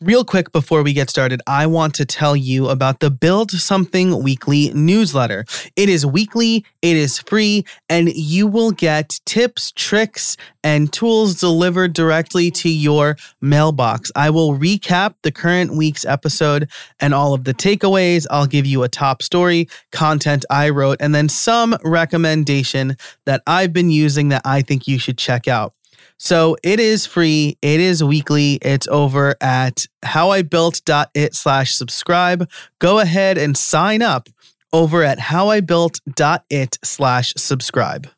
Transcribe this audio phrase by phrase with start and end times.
[0.00, 4.22] Real quick before we get started, I want to tell you about the Build Something
[4.22, 5.44] Weekly newsletter.
[5.74, 11.94] It is weekly, it is free, and you will get tips, tricks, and tools delivered
[11.94, 14.12] directly to your mailbox.
[14.14, 16.70] I will recap the current week's episode
[17.00, 18.24] and all of the takeaways.
[18.30, 23.72] I'll give you a top story, content I wrote, and then some recommendation that I've
[23.72, 25.74] been using that I think you should check out.
[26.20, 27.56] So it is free.
[27.62, 28.58] It is weekly.
[28.60, 32.50] It's over at howibuilt.it slash subscribe.
[32.80, 34.28] Go ahead and sign up
[34.72, 38.08] over at howibuilt.it slash subscribe.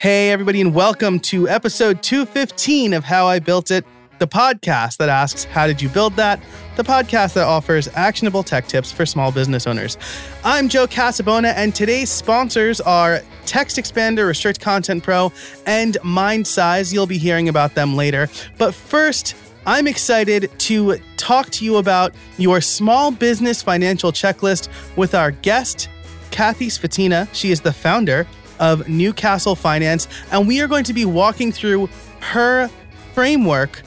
[0.00, 3.84] Hey, everybody, and welcome to episode 215 of How I Built It,
[4.20, 6.40] the podcast that asks, How did you build that?
[6.76, 9.96] The podcast that offers actionable tech tips for small business owners.
[10.44, 15.32] I'm Joe Casabona, and today's sponsors are Text Expander, Restrict Content Pro,
[15.64, 16.92] and Mindsize.
[16.92, 18.28] You'll be hearing about them later.
[18.58, 19.34] But first,
[19.64, 25.88] I'm excited to talk to you about your small business financial checklist with our guest,
[26.30, 27.26] Kathy Svetina.
[27.32, 28.26] She is the founder
[28.58, 31.88] of Newcastle Finance, and we are going to be walking through
[32.20, 32.68] her
[33.14, 33.82] framework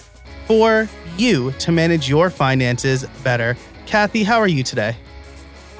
[0.48, 3.56] for you to manage your finances better.
[3.86, 4.96] Kathy, how are you today?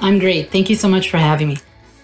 [0.00, 0.50] I'm great.
[0.50, 1.58] Thank you so much for having me.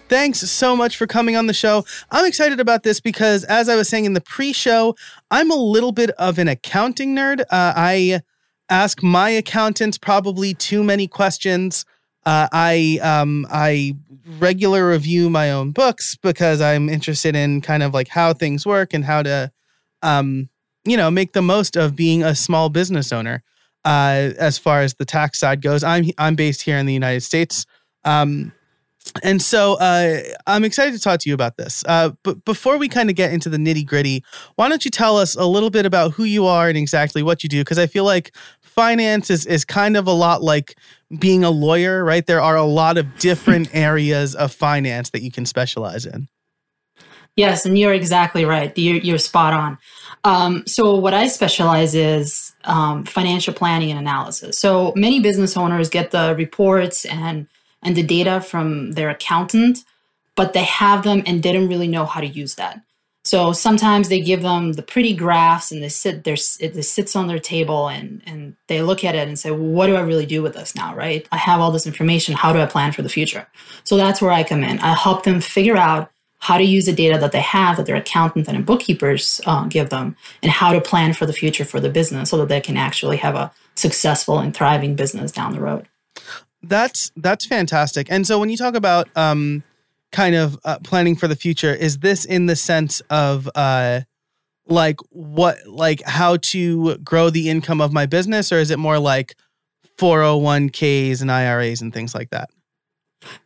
[0.08, 1.84] Thanks so much for coming on the show.
[2.10, 4.96] I'm excited about this because, as I was saying in the pre show,
[5.30, 7.42] I'm a little bit of an accounting nerd.
[7.42, 7.44] Uh,
[7.76, 8.20] I
[8.68, 11.84] ask my accountants probably too many questions.
[12.26, 13.94] Uh, I um, I
[14.38, 18.92] regular review my own books because I'm interested in kind of like how things work
[18.92, 19.52] and how to
[20.02, 20.48] um,
[20.84, 23.42] you know, make the most of being a small business owner.
[23.84, 27.22] Uh, as far as the tax side goes, I'm I'm based here in the United
[27.22, 27.64] States,
[28.04, 28.52] um,
[29.22, 31.82] and so uh, I'm excited to talk to you about this.
[31.86, 34.22] Uh, but before we kind of get into the nitty gritty,
[34.56, 37.42] why don't you tell us a little bit about who you are and exactly what
[37.42, 37.60] you do?
[37.62, 40.76] Because I feel like finance is is kind of a lot like
[41.18, 42.26] being a lawyer, right?
[42.26, 46.28] There are a lot of different areas of finance that you can specialize in.
[47.40, 48.76] Yes, and you're exactly right.
[48.76, 49.78] You're, you're spot on.
[50.24, 54.58] Um, so, what I specialize is um, financial planning and analysis.
[54.58, 57.46] So, many business owners get the reports and
[57.82, 59.78] and the data from their accountant,
[60.36, 62.82] but they have them and don't really know how to use that.
[63.24, 67.26] So sometimes they give them the pretty graphs and they sit there, it sits on
[67.26, 70.26] their table and, and they look at it and say, well, what do I really
[70.26, 71.28] do with this now, right?
[71.30, 72.34] I have all this information.
[72.34, 73.46] How do I plan for the future?
[73.84, 74.78] So that's where I come in.
[74.80, 77.96] I help them figure out how to use the data that they have that their
[77.96, 81.90] accountants and bookkeepers uh, give them and how to plan for the future for the
[81.90, 85.86] business so that they can actually have a successful and thriving business down the road.
[86.62, 88.08] That's that's fantastic.
[88.10, 89.62] And so when you talk about um,
[90.12, 94.00] kind of uh, planning for the future is this in the sense of uh,
[94.66, 98.98] like what like how to grow the income of my business or is it more
[98.98, 99.34] like
[99.98, 102.50] 401ks and iras and things like that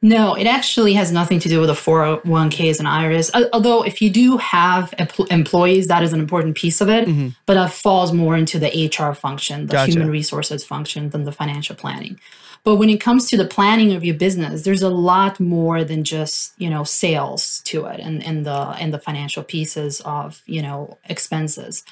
[0.03, 3.31] no, it actually has nothing to do with the 401ks and IRAs.
[3.53, 4.95] Although, if you do have
[5.31, 7.29] employees, that is an important piece of it, mm-hmm.
[7.47, 9.93] but that falls more into the HR function, the gotcha.
[9.93, 12.21] human resources function, than the financial planning.
[12.63, 16.05] But when it comes to the planning of your business, there's a lot more than
[16.05, 20.63] just you know sales to it, and and the and the financial pieces of you
[20.63, 21.85] know expenses.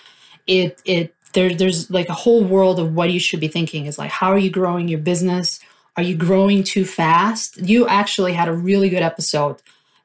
[0.47, 3.99] It it there there's like a whole world of what you should be thinking is
[3.99, 5.61] like how are you growing your business
[5.97, 7.59] are you growing too fast?
[7.59, 9.57] You actually had a really good episode.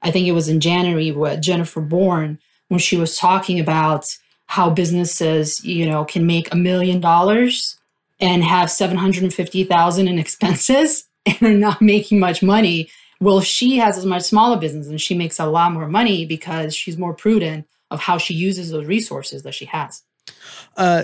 [0.02, 4.06] I think it was in January with Jennifer Bourne when she was talking about
[4.48, 7.78] how businesses, you know, can make a million dollars
[8.20, 12.90] and have 750,000 in expenses and are not making much money.
[13.20, 16.76] Well, she has a much smaller business and she makes a lot more money because
[16.76, 20.04] she's more prudent of how she uses those resources that she has.
[20.76, 21.04] Uh,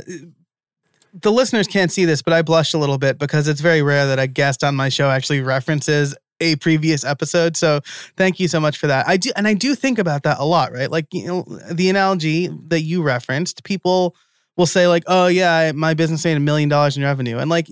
[1.13, 4.07] the listeners can't see this, but I blushed a little bit because it's very rare
[4.07, 7.55] that a guest on my show actually references a previous episode.
[7.55, 7.81] So
[8.17, 9.07] thank you so much for that.
[9.07, 10.89] I do, and I do think about that a lot, right?
[10.89, 14.15] Like you know, the analogy that you referenced, people
[14.57, 17.67] will say like, "Oh yeah, my business made a million dollars in revenue," and like,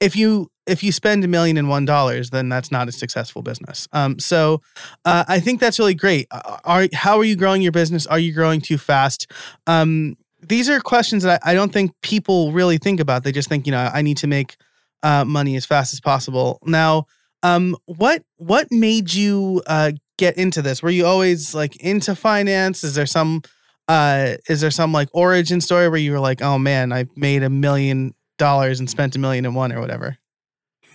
[0.00, 3.42] if you if you spend a million and one dollars, then that's not a successful
[3.42, 3.88] business.
[3.92, 4.60] Um, so
[5.04, 6.28] uh, I think that's really great.
[6.30, 8.06] Are how are you growing your business?
[8.06, 9.30] Are you growing too fast?
[9.66, 13.24] Um, these are questions that I, I, don't think people really think about.
[13.24, 14.56] They just think, you know, I need to make
[15.02, 16.58] uh, money as fast as possible.
[16.64, 17.06] Now,
[17.42, 20.82] um, what what made you uh, get into this?
[20.82, 22.82] Were you always like into finance?
[22.82, 23.42] Is there some
[23.86, 27.42] uh, is there some like origin story where you were like, oh man, I made
[27.42, 30.18] a million dollars and spent a million and one or whatever?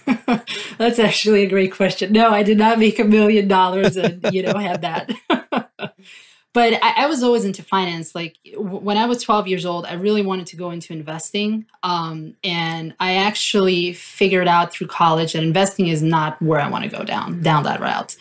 [0.78, 2.12] That's actually a great question.
[2.12, 5.12] No, I did not make a million dollars and you know have that.
[6.54, 8.14] but I, I, was always into finance.
[8.14, 11.66] Like when I was 12 years old, I really wanted to go into investing.
[11.82, 16.84] Um, and I actually figured out through college that investing is not where I want
[16.84, 18.16] to go down, down that route.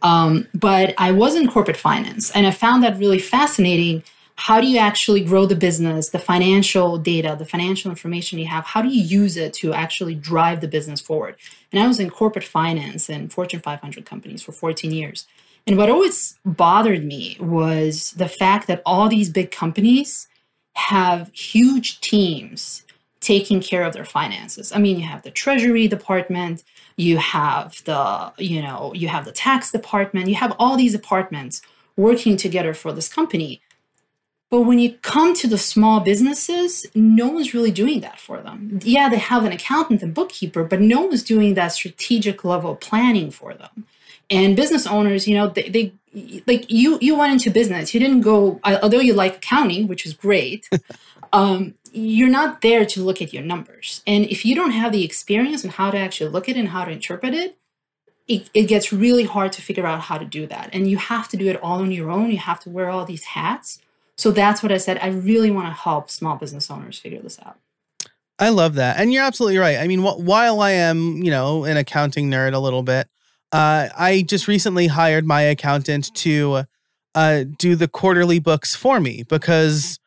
[0.00, 4.02] Um, but I was in corporate finance and I found that really fascinating.
[4.36, 8.64] How do you actually grow the business, the financial data, the financial information you have?
[8.64, 11.36] How do you use it to actually drive the business forward?
[11.70, 15.26] And I was in corporate finance and Fortune 500 companies for 14 years.
[15.66, 20.28] And what always bothered me was the fact that all these big companies
[20.74, 22.82] have huge teams
[23.20, 24.72] taking care of their finances.
[24.72, 26.62] I mean, you have the treasury department,
[26.96, 31.62] you have the, you know, you have the tax department, you have all these departments
[31.96, 33.62] working together for this company.
[34.50, 38.78] But when you come to the small businesses, no one's really doing that for them.
[38.82, 43.30] Yeah, they have an accountant and bookkeeper, but no one's doing that strategic level planning
[43.30, 43.86] for them
[44.30, 45.92] and business owners you know they, they
[46.46, 47.92] like you you went into business.
[47.92, 50.68] You didn't go although you like accounting which is great
[51.32, 54.02] um, you're not there to look at your numbers.
[54.06, 56.68] And if you don't have the experience on how to actually look at it and
[56.68, 57.58] how to interpret it,
[58.26, 60.70] it it gets really hard to figure out how to do that.
[60.72, 62.30] And you have to do it all on your own.
[62.30, 63.80] You have to wear all these hats.
[64.16, 64.98] So that's what i said.
[65.02, 67.58] I really want to help small business owners figure this out.
[68.38, 68.98] I love that.
[68.98, 69.78] And you're absolutely right.
[69.78, 73.08] I mean, wh- while I am, you know, an accounting nerd a little bit,
[73.54, 76.64] uh, I just recently hired my accountant to
[77.14, 80.00] uh, do the quarterly books for me because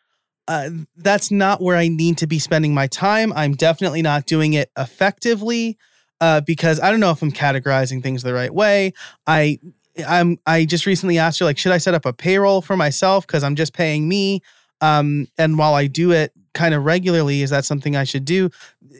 [0.49, 3.31] uh, that's not where I need to be spending my time.
[3.31, 5.77] I'm definitely not doing it effectively
[6.19, 8.91] uh, because I don't know if I'm categorizing things the right way.
[9.25, 9.59] I
[10.05, 13.25] I'm I just recently asked her like, should I set up a payroll for myself
[13.25, 14.41] because I'm just paying me.
[14.81, 18.49] Um, and while I do it kind of regularly, is that something I should do?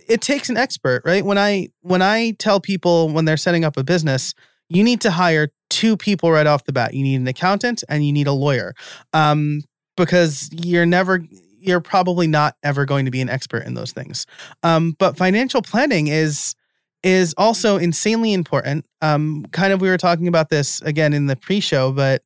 [0.07, 1.24] it takes an expert, right?
[1.24, 4.33] When I when I tell people when they're setting up a business,
[4.69, 6.94] you need to hire two people right off the bat.
[6.94, 8.74] You need an accountant and you need a lawyer,
[9.13, 9.62] um,
[9.95, 11.21] because you're never
[11.59, 14.25] you're probably not ever going to be an expert in those things.
[14.63, 16.56] Um, but financial planning is
[17.04, 18.86] is also insanely important.
[19.01, 22.24] Um, kind of we were talking about this again in the pre-show, but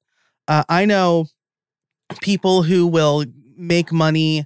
[0.48, 1.26] uh, I know
[2.22, 3.26] people who will
[3.58, 4.46] make money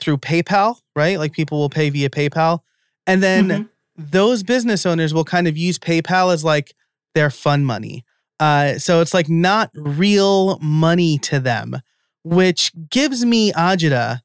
[0.00, 1.18] through PayPal, right?
[1.18, 2.60] Like people will pay via PayPal.
[3.06, 3.62] And then mm-hmm.
[3.96, 6.74] those business owners will kind of use PayPal as like
[7.14, 8.04] their fun money.
[8.38, 11.80] Uh, so it's like not real money to them,
[12.24, 14.20] which gives me agita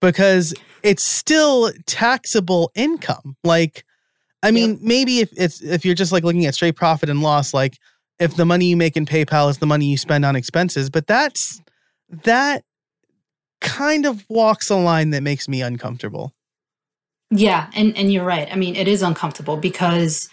[0.00, 0.52] because
[0.82, 3.36] it's still taxable income.
[3.44, 3.84] Like,
[4.42, 7.54] I mean, maybe if it's if you're just like looking at straight profit and loss,
[7.54, 7.78] like
[8.18, 11.06] if the money you make in PayPal is the money you spend on expenses, but
[11.06, 11.62] that's
[12.24, 12.64] that
[13.62, 16.34] kind of walks a line that makes me uncomfortable.
[17.30, 18.48] Yeah, and and you're right.
[18.52, 20.28] I mean, it is uncomfortable because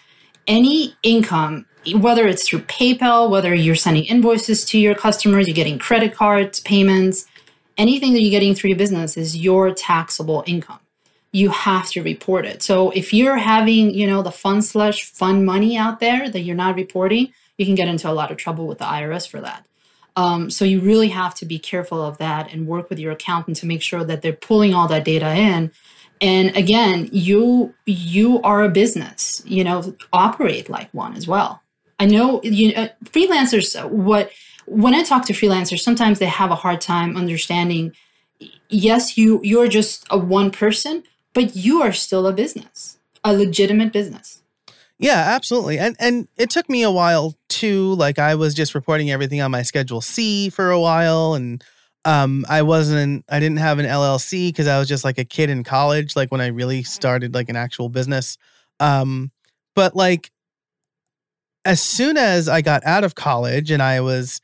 [0.46, 5.78] any income, whether it's through PayPal, whether you're sending invoices to your customers, you're getting
[5.78, 7.24] credit cards, payments,
[7.78, 10.80] anything that you're getting through your business is your taxable income.
[11.32, 12.62] You have to report it.
[12.62, 16.56] So if you're having, you know, the fun slush fun money out there that you're
[16.56, 19.64] not reporting, you can get into a lot of trouble with the IRS for that.
[20.20, 23.56] Um, so you really have to be careful of that and work with your accountant
[23.58, 25.72] to make sure that they're pulling all that data in.
[26.20, 31.62] And again, you you are a business, you know, operate like one as well.
[31.98, 33.66] I know you uh, freelancers.
[33.88, 34.30] What
[34.66, 37.94] when I talk to freelancers, sometimes they have a hard time understanding.
[38.68, 41.02] Yes, you you're just a one person,
[41.32, 44.42] but you are still a business, a legitimate business.
[44.98, 45.78] Yeah, absolutely.
[45.78, 47.36] And and it took me a while
[47.68, 51.62] Like I was just reporting everything on my schedule C for a while and
[52.04, 55.50] um I wasn't I didn't have an LLC because I was just like a kid
[55.50, 58.38] in college like when I really started like an actual business.
[58.78, 59.30] Um
[59.74, 60.30] but like
[61.64, 64.40] as soon as I got out of college and I was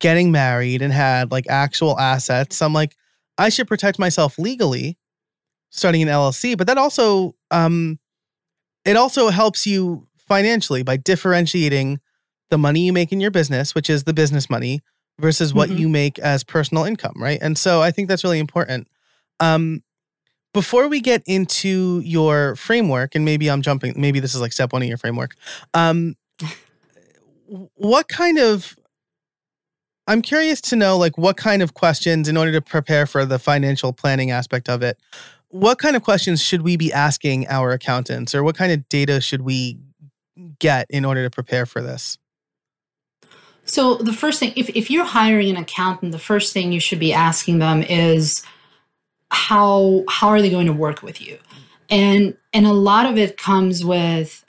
[0.00, 2.94] getting married and had like actual assets, I'm like
[3.38, 4.98] I should protect myself legally
[5.70, 7.98] starting an LLC, but that also um
[8.84, 12.00] it also helps you financially by differentiating
[12.50, 14.80] the money you make in your business, which is the business money,
[15.18, 15.78] versus what mm-hmm.
[15.78, 17.38] you make as personal income, right?
[17.40, 18.88] And so I think that's really important.
[19.40, 19.82] Um,
[20.54, 24.72] before we get into your framework, and maybe I'm jumping, maybe this is like step
[24.72, 25.34] one of your framework.
[25.74, 26.16] Um,
[27.74, 28.76] what kind of
[30.06, 33.38] I'm curious to know like what kind of questions in order to prepare for the
[33.38, 34.98] financial planning aspect of it
[35.48, 39.20] what kind of questions should we be asking our accountants or what kind of data
[39.20, 39.78] should we
[40.58, 42.18] get in order to prepare for this?
[43.68, 46.98] So the first thing, if, if you're hiring an accountant, the first thing you should
[46.98, 48.42] be asking them is
[49.30, 51.38] how how are they going to work with you?
[51.90, 54.44] And and a lot of it comes with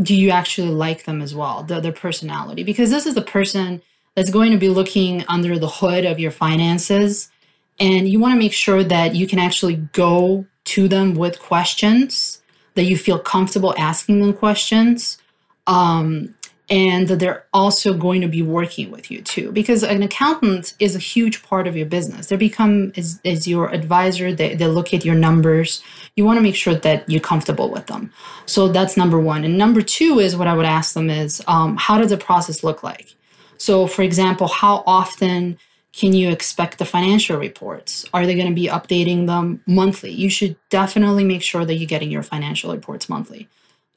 [0.00, 2.62] do you actually like them as well, the, their personality?
[2.62, 3.82] Because this is the person
[4.14, 7.30] that's going to be looking under the hood of your finances.
[7.78, 12.42] And you want to make sure that you can actually go to them with questions,
[12.74, 15.18] that you feel comfortable asking them questions.
[15.66, 16.34] Um,
[16.72, 20.98] and they're also going to be working with you too because an accountant is a
[20.98, 22.28] huge part of your business.
[22.28, 24.32] They become as, as your advisor.
[24.32, 25.82] They, they look at your numbers.
[26.16, 28.10] You want to make sure that you're comfortable with them.
[28.46, 29.44] So that's number one.
[29.44, 32.64] And number two is what i would ask them is um, how does the process
[32.64, 33.16] look like?
[33.58, 35.58] So for example how often
[35.92, 38.06] can you expect the financial reports?
[38.14, 40.10] Are they going to be updating them monthly?
[40.10, 43.46] You should definitely make sure that you're getting your financial reports monthly.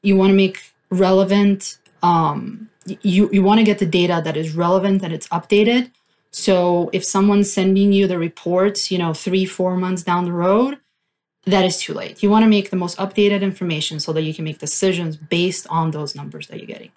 [0.02, 2.70] You want to make relevant um,
[3.02, 5.90] you you want to get the data that is relevant and it's updated.
[6.30, 10.78] So if someone's sending you the reports, you know, three four months down the road,
[11.44, 12.22] that is too late.
[12.22, 15.66] You want to make the most updated information so that you can make decisions based
[15.68, 16.92] on those numbers that you're getting.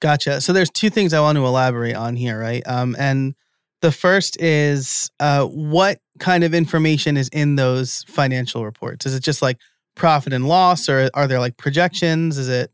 [0.00, 0.40] Gotcha.
[0.40, 2.62] So there's two things I want to elaborate on here, right?
[2.66, 3.34] Um, and
[3.82, 9.06] the first is uh, what kind of information is in those financial reports?
[9.06, 9.58] Is it just like
[9.94, 12.38] profit and loss, or are there like projections?
[12.38, 12.70] Is it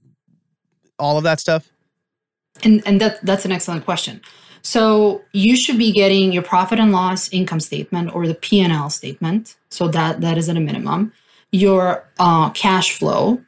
[0.98, 1.70] all of that stuff?
[2.64, 4.20] And and that that's an excellent question.
[4.62, 8.72] So you should be getting your profit and loss income statement or the P and
[8.72, 9.56] L statement.
[9.70, 11.12] So that that is at a minimum.
[11.52, 13.40] Your uh, cash flow,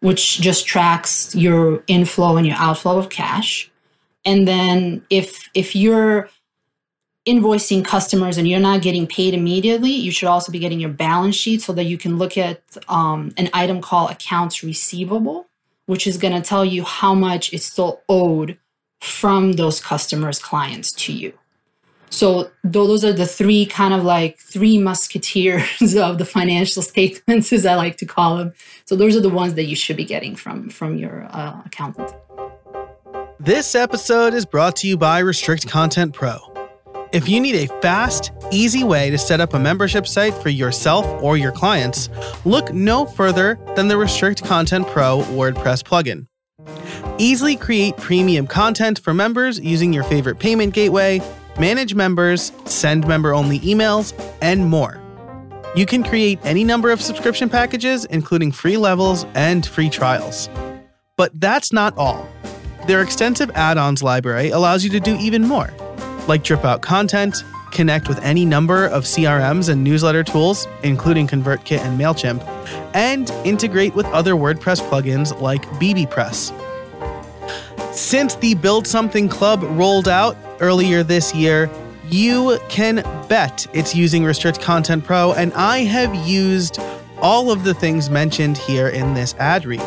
[0.00, 3.70] which just tracks your inflow and your outflow of cash.
[4.24, 6.28] And then if if you're
[7.26, 11.34] invoicing customers and you're not getting paid immediately, you should also be getting your balance
[11.34, 15.48] sheet so that you can look at um, an item called accounts receivable
[15.86, 18.58] which is going to tell you how much is still owed
[19.00, 21.32] from those customers, clients to you.
[22.10, 27.66] So those are the three kind of like three musketeers of the financial statements, as
[27.66, 28.52] I like to call them.
[28.84, 32.12] So those are the ones that you should be getting from from your uh, accountant.
[33.38, 36.55] This episode is brought to you by Restrict Content Pro.
[37.16, 41.06] If you need a fast, easy way to set up a membership site for yourself
[41.22, 42.10] or your clients,
[42.44, 46.26] look no further than the Restrict Content Pro WordPress plugin.
[47.16, 51.22] Easily create premium content for members using your favorite payment gateway,
[51.58, 55.00] manage members, send member only emails, and more.
[55.74, 60.50] You can create any number of subscription packages, including free levels and free trials.
[61.16, 62.28] But that's not all.
[62.86, 65.72] Their extensive add ons library allows you to do even more
[66.28, 71.78] like drip out content, connect with any number of CRMs and newsletter tools, including ConvertKit
[71.78, 72.42] and MailChimp,
[72.94, 76.52] and integrate with other WordPress plugins like bbPress.
[77.94, 81.70] Since the Build Something Club rolled out earlier this year,
[82.08, 82.96] you can
[83.28, 86.78] bet it's using Restrict Content Pro, and I have used
[87.18, 89.80] all of the things mentioned here in this ad read.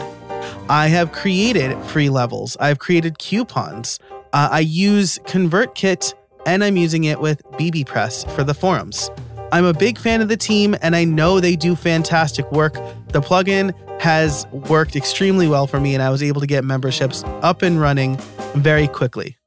[0.67, 4.00] I have created free levels, I've created coupons,
[4.34, 6.13] uh, I use ConvertKit
[6.50, 9.12] and I'm using it with bbPress for the forums.
[9.51, 12.74] I'm a big fan of the team and I know they do fantastic work.
[13.10, 17.24] The plugin has worked extremely well for me and I was able to get memberships
[17.44, 18.18] up and running
[18.56, 19.38] very quickly.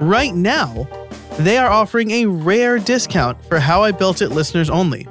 [0.00, 0.88] Right now,
[1.38, 5.06] they are offering a rare discount for How I Built It listeners only.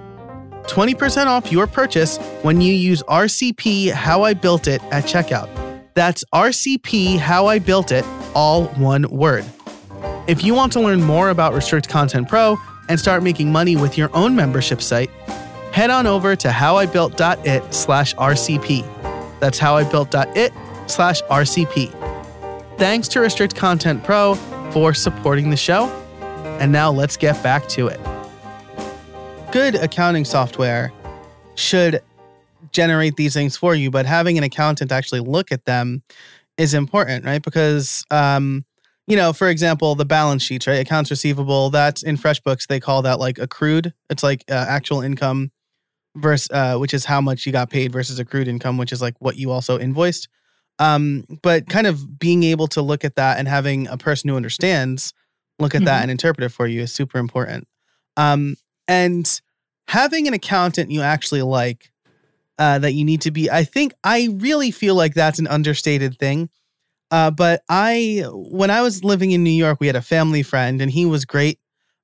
[0.63, 5.47] 20% off your purchase when you use RCP How I Built It at checkout.
[5.93, 9.45] That's RCP How I Built It, all one word.
[10.29, 12.55] If you want to learn more about Restrict Content Pro
[12.87, 15.09] and start making money with your own membership site,
[15.71, 19.39] head on over to howibuilt.it slash RCP.
[19.39, 20.53] That's howibuilt.it
[20.85, 22.77] slash RCP.
[22.77, 24.35] Thanks to Restrict Content Pro
[24.71, 25.87] for supporting the show.
[26.59, 27.99] And now let's get back to it.
[29.51, 30.93] Good accounting software
[31.55, 32.03] should
[32.71, 36.03] generate these things for you, but having an accountant actually look at them
[36.55, 37.41] is important, right?
[37.41, 38.63] Because um,
[39.09, 40.75] you know, for example, the balance sheets, right?
[40.75, 43.91] Accounts receivable, that's in FreshBooks, they call that like accrued.
[44.07, 45.51] It's like uh, actual income
[46.15, 49.15] versus, uh, which is how much you got paid versus accrued income, which is like
[49.17, 50.29] what you also invoiced.
[50.77, 54.35] Um, but kind of being able to look at that and having a person who
[54.35, 55.13] understands
[55.57, 55.85] look at mm-hmm.
[55.85, 57.67] that and interpret it for you is super important.
[58.15, 59.41] Um, and
[59.87, 61.91] having an accountant you actually like,
[62.59, 66.19] uh, that you need to be, I think, I really feel like that's an understated
[66.19, 66.49] thing
[67.11, 70.81] uh, but I, when I was living in New York, we had a family friend,
[70.81, 71.59] and he was great.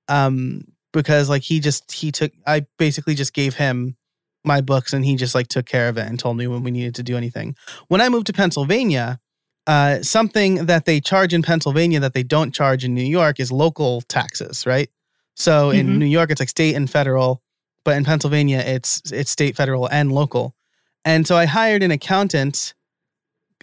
[0.08, 3.98] Um, because like he just he took, I basically just gave him
[4.44, 6.72] my books, and he just like took care of it and told me when we
[6.72, 7.56] needed to do anything.
[7.88, 9.20] When I moved to Pennsylvania,
[9.68, 13.52] uh, something that they charge in Pennsylvania that they don't charge in New York is
[13.52, 14.90] local taxes, right?
[15.36, 15.80] So mm-hmm.
[15.80, 17.42] in New York, it's like state and federal,
[17.84, 20.56] but in Pennsylvania, it's it's state, federal, and local.
[21.04, 22.74] And so I hired an accountant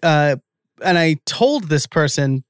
[0.02, 0.36] uh,
[0.84, 2.44] and I told this person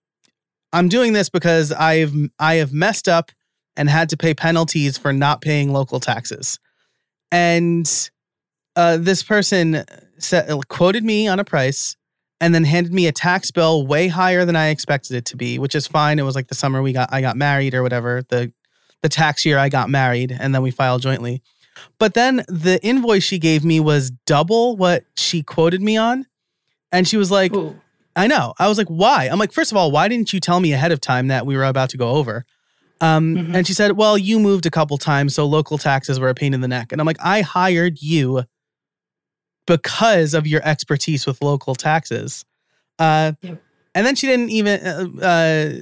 [0.73, 3.31] I'm doing this because I've I have messed up
[3.77, 6.59] and had to pay penalties for not paying local taxes.
[7.31, 8.11] And
[8.77, 9.85] uh, this person
[10.69, 11.97] quoted me on a price
[12.41, 15.59] and then handed me a tax bill way higher than I expected it to be,
[15.59, 16.19] which is fine.
[16.19, 18.53] It was like the summer we got I got married or whatever, the
[19.03, 21.43] the tax year I got married and then we filed jointly.
[21.99, 26.27] But then the invoice she gave me was double what she quoted me on.
[26.91, 27.81] And she was like, Ooh.
[28.15, 28.55] I know.
[28.59, 29.29] I was like, why?
[29.31, 31.57] I'm like, first of all, why didn't you tell me ahead of time that we
[31.57, 32.45] were about to go over?
[33.01, 33.55] Um, mm-hmm.
[33.57, 36.55] And she said, well, you moved a couple times, so local taxes were a pain
[36.55, 36.93] in the neck.
[36.93, 38.45] And I'm like, I hired you
[39.67, 42.45] because of your expertise with local taxes.
[42.99, 43.63] Uh, yep.
[43.95, 45.73] And then she didn't even uh, uh,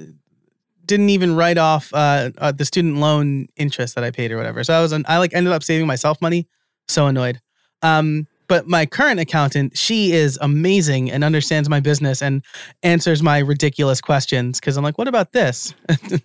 [0.87, 4.64] didn't even write off uh, uh, the student loan interest that I paid or whatever.
[4.64, 6.49] So I was I like ended up saving myself money.
[6.88, 7.40] So annoyed.
[7.82, 12.42] Um, but my current accountant, she is amazing and understands my business and
[12.83, 15.73] answers my ridiculous questions because I'm like, what about this?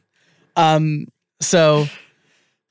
[0.56, 1.06] um,
[1.40, 1.86] so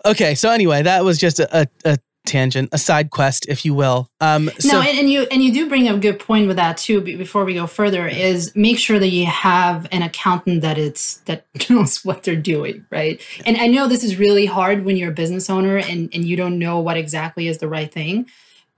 [0.05, 3.75] okay, so anyway, that was just a, a, a tangent, a side quest, if you
[3.75, 4.11] will.
[4.21, 6.57] Um, so- no, and, and, you and you do bring up a good point with
[6.57, 7.01] that too.
[7.01, 11.47] Before we go further, is make sure that you have an accountant that it's that
[11.71, 13.23] knows what they're doing, right?
[13.47, 16.37] And I know this is really hard when you're a business owner and and you
[16.37, 18.27] don't know what exactly is the right thing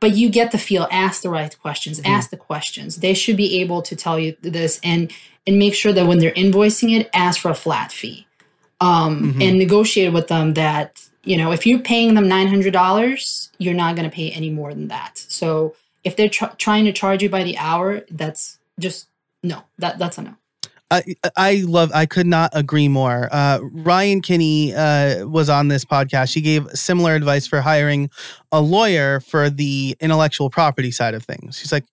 [0.01, 0.87] but you get the feel.
[0.91, 2.01] Ask the right questions.
[2.01, 2.13] Mm-hmm.
[2.13, 2.97] ask the questions.
[2.97, 5.13] They should be able to tell you this and
[5.47, 8.27] and make sure that when they're invoicing it ask for a flat fee.
[8.79, 9.43] Um, mm-hmm.
[9.43, 14.09] and negotiate with them that you know if you're paying them $900 you're not going
[14.09, 15.17] to pay any more than that.
[15.17, 15.75] So
[16.05, 19.09] if they're tr- trying to charge you by the hour that's just
[19.43, 19.63] no.
[19.79, 20.37] That that's a no
[20.91, 21.03] I
[21.37, 23.29] I love I could not agree more.
[23.33, 26.33] Uh, Rian Kinney uh, was on this podcast.
[26.33, 28.09] She gave similar advice for hiring
[28.53, 31.59] a lawyer for the intellectual property side of things.
[31.59, 31.85] She's like,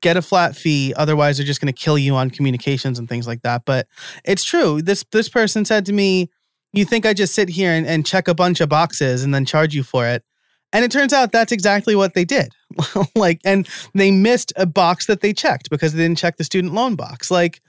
[0.00, 3.26] get a flat fee, otherwise they're just going to kill you on communications and things
[3.26, 3.62] like that.
[3.64, 3.86] But
[4.24, 4.82] it's true.
[4.82, 6.28] This this person said to me,
[6.72, 9.44] "You think I just sit here and, and check a bunch of boxes and then
[9.44, 10.24] charge you for it?"
[10.72, 12.52] And it turns out that's exactly what they did.
[13.14, 16.74] like, and they missed a box that they checked because they didn't check the student
[16.74, 17.30] loan box.
[17.30, 17.60] Like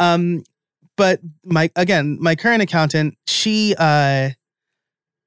[0.00, 0.42] um,
[0.96, 4.30] but my again, my current accountant, she uh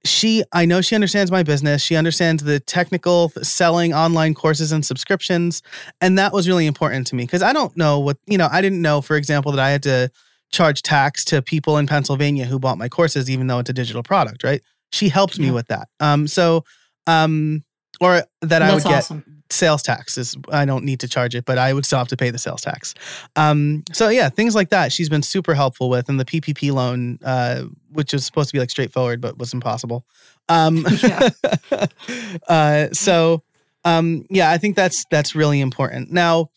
[0.05, 1.81] she I know she understands my business.
[1.81, 5.61] She understands the technical selling online courses and subscriptions,
[6.01, 8.61] and that was really important to me because I don't know what, you know, I
[8.61, 10.11] didn't know for example that I had to
[10.51, 14.03] charge tax to people in Pennsylvania who bought my courses even though it's a digital
[14.03, 14.61] product, right?
[14.91, 15.87] She helped me with that.
[15.99, 16.65] Um so
[17.07, 17.63] um
[17.99, 21.45] or that I would get awesome sales tax is I don't need to charge it,
[21.45, 22.93] but I would still have to pay the sales tax.
[23.35, 27.19] Um, so yeah, things like that she's been super helpful with, and the PPP loan,
[27.23, 30.05] uh, which was supposed to be like straightforward, but was impossible.
[30.49, 30.85] Um,
[32.47, 33.43] uh, so
[33.85, 36.11] um, yeah, I think that's that's really important.
[36.11, 36.49] Now,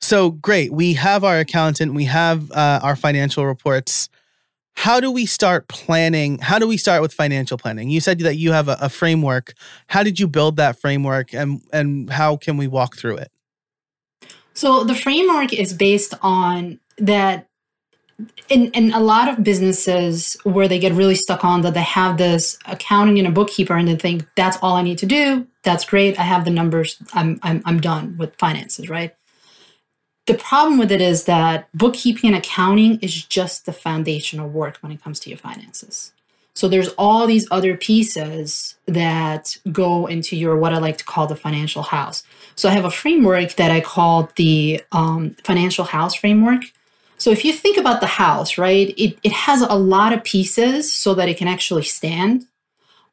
[0.00, 4.08] so great, we have our accountant, we have uh, our financial reports
[4.78, 6.38] how do we start planning?
[6.38, 7.90] How do we start with financial planning?
[7.90, 9.54] You said that you have a, a, framework.
[9.88, 13.32] How did you build that framework and, and how can we walk through it?
[14.54, 17.48] So the framework is based on that
[18.48, 22.16] in, in a lot of businesses where they get really stuck on that they have
[22.16, 25.48] this accounting and a bookkeeper and they think that's all I need to do.
[25.64, 26.20] That's great.
[26.20, 27.02] I have the numbers.
[27.14, 29.12] I'm, I'm, I'm done with finances, right?
[30.28, 34.92] The problem with it is that bookkeeping and accounting is just the foundational work when
[34.92, 36.12] it comes to your finances.
[36.52, 41.26] So there's all these other pieces that go into your what I like to call
[41.26, 42.24] the financial house.
[42.56, 46.60] So I have a framework that I call the um, financial house framework.
[47.16, 50.92] So if you think about the house, right, it, it has a lot of pieces
[50.92, 52.44] so that it can actually stand.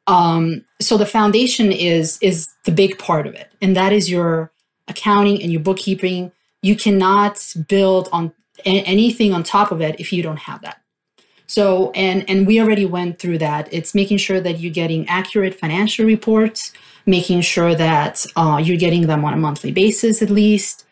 [0.06, 4.52] Um, so the foundation is is the big part of it, and that is your
[4.86, 6.30] accounting and your bookkeeping
[6.62, 8.32] you cannot build on
[8.64, 10.80] anything on top of it if you don't have that.
[11.46, 13.68] So, and and we already went through that.
[13.72, 16.72] It's making sure that you're getting accurate financial reports,
[17.06, 20.84] making sure that uh, you're getting them on a monthly basis at least,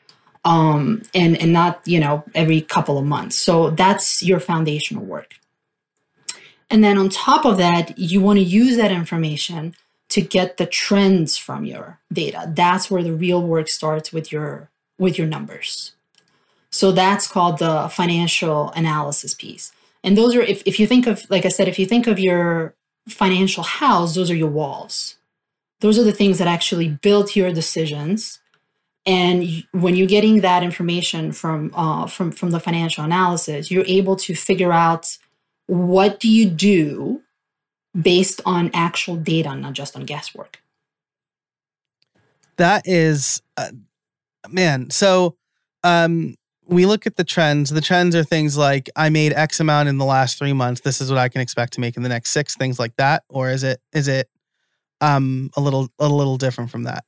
[0.45, 3.37] um, and and not you know every couple of months.
[3.37, 5.35] So that's your foundational work.
[6.71, 9.75] And then on top of that, you want to use that information
[10.09, 12.53] to get the trends from your data.
[12.55, 15.93] That's where the real work starts with your with your numbers.
[16.71, 19.73] So that's called the financial analysis piece.
[20.03, 22.19] And those are, if, if you think of, like I said, if you think of
[22.19, 22.75] your
[23.09, 25.17] financial house, those are your walls.
[25.81, 28.41] Those are the things that actually build your decisions.
[29.07, 34.17] And when you're getting that information from uh, from from the financial analysis, you're able
[34.17, 35.19] to figure out
[35.67, 37.21] what do you do
[38.01, 40.61] based on actual data, not just on guesswork.
[42.57, 43.73] That is uh,
[44.49, 45.37] man, so
[45.83, 46.35] um
[46.67, 47.71] we look at the trends.
[47.71, 50.81] The trends are things like I made X amount in the last three months.
[50.81, 52.57] This is what I can expect to make in the next six.
[52.57, 54.29] Things like that, or is it is it
[55.01, 57.05] um a little a little different from that?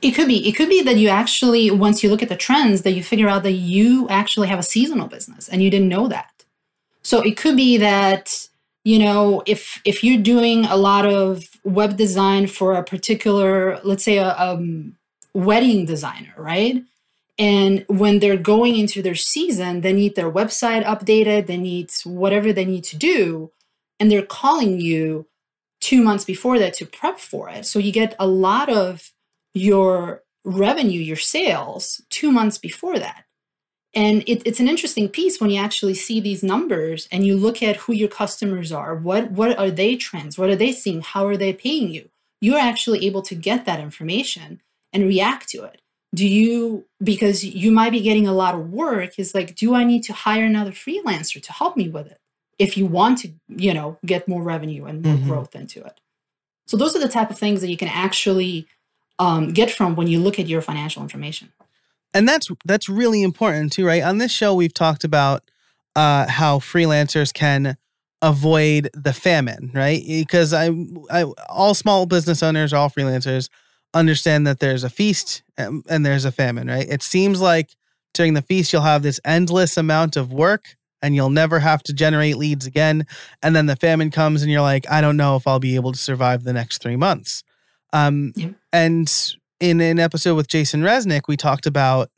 [0.00, 0.46] It could be.
[0.48, 3.28] It could be that you actually, once you look at the trends, that you figure
[3.28, 6.44] out that you actually have a seasonal business and you didn't know that.
[7.02, 8.48] So it could be that
[8.84, 14.04] you know if if you're doing a lot of web design for a particular, let's
[14.04, 14.97] say a um,
[15.38, 16.84] wedding designer, right?
[17.38, 22.52] And when they're going into their season, they need their website updated, they need whatever
[22.52, 23.52] they need to do,
[24.00, 25.26] and they're calling you
[25.80, 27.64] two months before that to prep for it.
[27.64, 29.12] So you get a lot of
[29.54, 33.24] your revenue, your sales, two months before that.
[33.94, 37.62] And it, it's an interesting piece when you actually see these numbers and you look
[37.62, 38.94] at who your customers are.
[38.94, 40.36] What what are they trends?
[40.36, 41.00] What are they seeing?
[41.00, 42.10] How are they paying you?
[42.40, 44.60] You're actually able to get that information
[44.92, 45.80] and react to it.
[46.14, 49.84] Do you because you might be getting a lot of work is like do i
[49.84, 52.18] need to hire another freelancer to help me with it
[52.58, 55.28] if you want to you know get more revenue and more mm-hmm.
[55.28, 56.00] growth into it?
[56.66, 58.66] So those are the type of things that you can actually
[59.18, 61.52] um, get from when you look at your financial information.
[62.14, 64.02] And that's that's really important too right?
[64.02, 65.50] On this show we've talked about
[65.94, 67.76] uh, how freelancers can
[68.22, 70.02] avoid the famine right?
[70.06, 70.70] Because I,
[71.10, 73.50] I all small business owners all freelancers
[73.94, 76.86] understand that there's a feast and, and there's a famine, right?
[76.88, 77.74] It seems like
[78.14, 81.92] during the feast, you'll have this endless amount of work and you'll never have to
[81.92, 83.06] generate leads again.
[83.42, 85.92] And then the famine comes and you're like, I don't know if I'll be able
[85.92, 87.44] to survive the next three months.
[87.92, 88.50] Um, yeah.
[88.72, 92.10] And in an episode with Jason Resnick, we talked about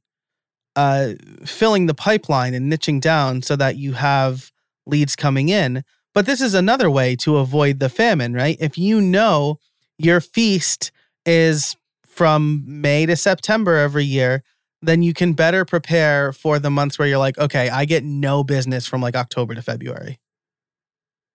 [0.76, 1.12] uh,
[1.44, 4.50] filling the pipeline and niching down so that you have
[4.86, 5.84] leads coming in.
[6.14, 8.56] But this is another way to avoid the famine, right?
[8.60, 9.58] If you know
[9.98, 10.90] your feast
[11.30, 14.42] is from May to September every year,
[14.82, 18.42] then you can better prepare for the months where you're like, okay, I get no
[18.42, 20.18] business from like October to February.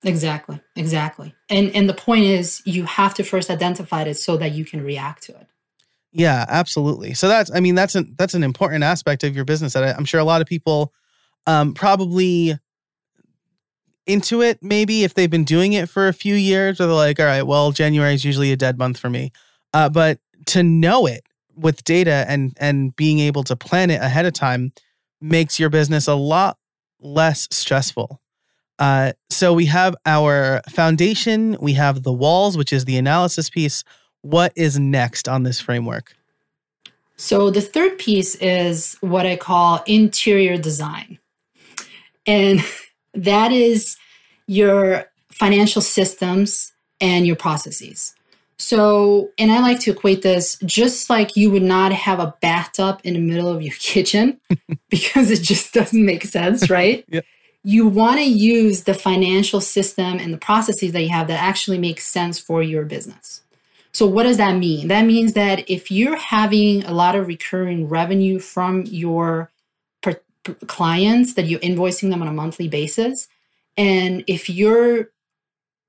[0.03, 0.59] Exactly.
[0.75, 1.33] Exactly.
[1.49, 4.83] And and the point is you have to first identify it so that you can
[4.83, 5.47] react to it.
[6.11, 7.13] Yeah, absolutely.
[7.13, 10.05] So that's I mean that's an that's an important aspect of your business that I'm
[10.05, 10.93] sure a lot of people
[11.47, 12.59] um probably
[14.05, 17.19] into it maybe if they've been doing it for a few years or they're like
[17.19, 19.31] all right well january is usually a dead month for me
[19.75, 24.25] uh, but to know it with data and and being able to plan it ahead
[24.25, 24.71] of time
[25.19, 26.57] makes your business a lot
[27.01, 28.21] less stressful.
[28.79, 33.83] Uh, so we have our foundation, we have the walls, which is the analysis piece.
[34.21, 36.15] What is next on this framework?
[37.17, 41.19] So the third piece is what I call interior design.
[42.25, 42.61] And
[43.13, 43.97] that is
[44.47, 48.15] your financial systems and your processes.
[48.57, 53.01] So, and I like to equate this just like you would not have a bathtub
[53.03, 54.39] in the middle of your kitchen
[54.89, 57.05] because it just doesn't make sense, right?
[57.09, 57.25] yep.
[57.67, 61.79] You want to use the financial system and the processes that you have that actually
[61.79, 63.41] make sense for your business.
[63.91, 64.87] So, what does that mean?
[64.89, 69.51] That means that if you're having a lot of recurring revenue from your
[70.03, 73.27] per- per clients that you're invoicing them on a monthly basis,
[73.77, 75.09] and if you're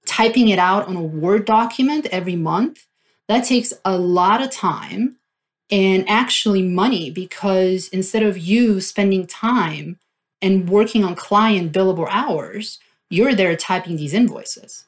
[0.06, 2.86] typing it out on a Word document every month,
[3.28, 5.16] that takes a lot of time
[5.70, 9.98] and actually money because instead of you spending time
[10.40, 12.78] and working on client billable hours,
[13.10, 14.84] you're there typing these invoices.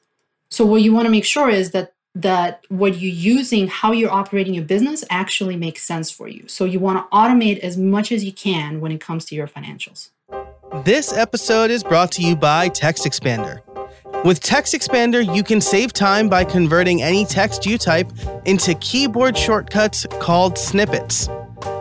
[0.51, 4.11] So what you want to make sure is that that what you're using, how you're
[4.11, 6.49] operating your business actually makes sense for you.
[6.49, 9.47] So you want to automate as much as you can when it comes to your
[9.47, 10.11] financials.
[10.85, 13.61] This episode is brought to you by Text Expander.
[14.25, 18.11] With Text Expander, you can save time by converting any text you type
[18.47, 21.29] into keyboard shortcuts called snippets.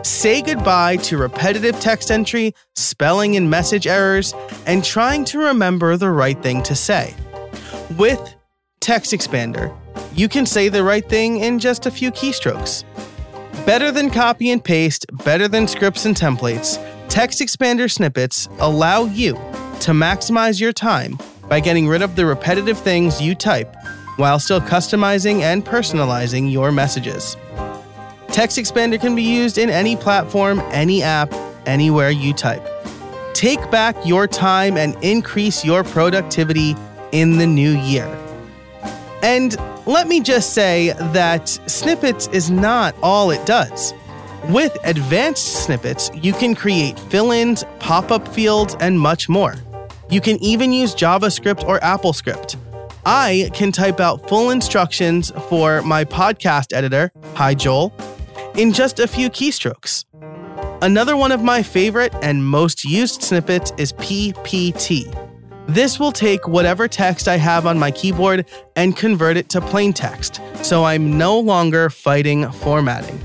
[0.04, 4.34] Say goodbye to repetitive text entry, spelling and message errors,
[4.66, 7.12] and trying to remember the right thing to say.
[7.96, 8.36] With
[8.78, 9.76] Text Expander,
[10.14, 12.84] you can say the right thing in just a few keystrokes.
[13.66, 19.34] Better than copy and paste, better than scripts and templates, Text Expander snippets allow you
[19.80, 23.74] to maximize your time by getting rid of the repetitive things you type
[24.16, 27.36] while still customizing and personalizing your messages.
[28.28, 31.32] Text Expander can be used in any platform, any app,
[31.66, 32.66] anywhere you type.
[33.32, 36.74] Take back your time and increase your productivity
[37.12, 38.06] in the new year.
[39.22, 39.56] And
[39.86, 43.94] let me just say that Snippets is not all it does.
[44.48, 49.56] With advanced snippets, you can create fill ins, pop up fields, and much more.
[50.10, 52.56] You can even use JavaScript or AppleScript.
[53.04, 57.92] I can type out full instructions for my podcast editor, hi Joel,
[58.54, 60.04] in just a few keystrokes.
[60.80, 65.12] Another one of my favorite and most used snippets is PPT.
[65.66, 69.92] This will take whatever text I have on my keyboard and convert it to plain
[69.92, 73.20] text, so I'm no longer fighting formatting.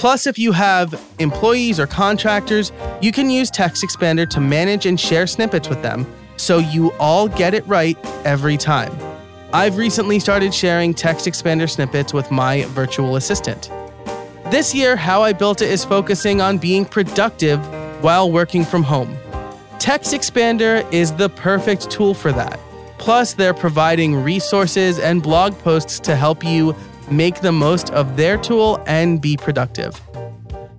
[0.00, 4.98] Plus, if you have employees or contractors, you can use Text Expander to manage and
[4.98, 8.96] share snippets with them, so you all get it right every time.
[9.52, 13.70] I've recently started sharing Text Expander snippets with my virtual assistant.
[14.46, 17.60] This year, how I built it is focusing on being productive
[18.02, 19.14] while working from home.
[19.78, 22.58] Text Expander is the perfect tool for that.
[22.96, 26.74] Plus, they're providing resources and blog posts to help you
[27.10, 30.00] make the most of their tool and be productive.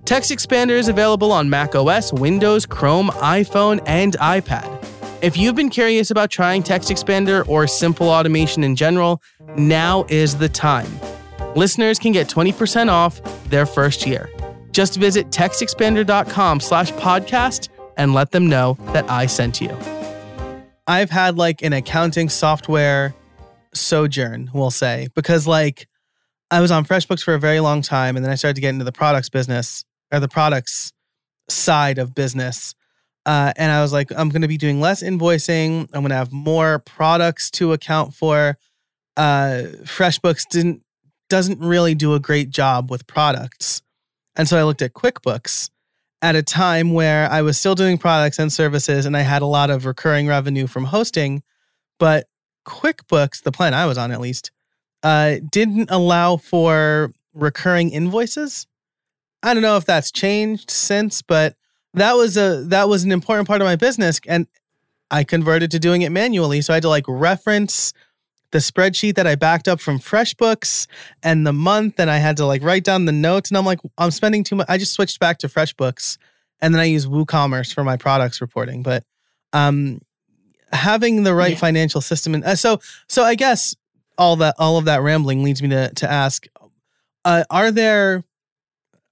[0.04, 4.84] Text Expander is available on Mac OS, Windows, Chrome, iPhone, and iPad.
[5.22, 9.22] If you've been curious about trying Text Expander or simple automation in general,
[9.56, 10.90] now is the time.
[11.54, 14.28] Listeners can get 20% off their first year.
[14.72, 19.76] Just visit textexpander.com slash podcast and let them know that I sent you.
[20.86, 23.14] I've had like an accounting software
[23.74, 25.86] sojourn, we'll say, because like
[26.52, 28.68] I was on FreshBooks for a very long time and then I started to get
[28.68, 30.92] into the products business or the products
[31.48, 32.74] side of business.
[33.24, 35.88] Uh, and I was like, I'm going to be doing less invoicing.
[35.94, 38.58] I'm going to have more products to account for.
[39.16, 40.82] Uh, FreshBooks didn't
[41.30, 43.80] doesn't really do a great job with products.
[44.36, 45.70] And so I looked at QuickBooks
[46.20, 49.46] at a time where I was still doing products and services and I had a
[49.46, 51.42] lot of recurring revenue from hosting.
[51.98, 52.26] But
[52.66, 54.50] QuickBooks, the plan I was on at least,
[55.02, 58.66] uh, didn't allow for recurring invoices.
[59.42, 61.56] I don't know if that's changed since, but
[61.94, 64.46] that was a that was an important part of my business and
[65.12, 66.62] I converted to doing it manually.
[66.62, 67.92] So I had to like reference
[68.50, 70.86] the spreadsheet that I backed up from FreshBooks
[71.22, 73.50] and the month, and I had to like write down the notes.
[73.50, 74.66] And I'm like, I'm spending too much.
[74.68, 76.16] I just switched back to FreshBooks,
[76.60, 78.82] and then I use WooCommerce for my products reporting.
[78.82, 79.04] But
[79.52, 80.00] um,
[80.72, 81.58] having the right yeah.
[81.58, 83.74] financial system, and uh, so so I guess
[84.22, 86.46] all that all of that rambling leads me to to ask:
[87.24, 88.24] uh, Are there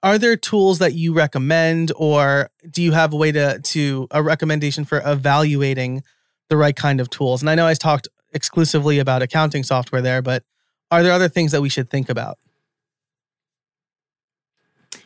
[0.03, 4.23] are there tools that you recommend, or do you have a way to to a
[4.23, 6.03] recommendation for evaluating?
[6.51, 7.41] the right kind of tools.
[7.41, 10.45] And I know I talked exclusively about accounting software there, but
[10.91, 12.39] are there other things that we should think about?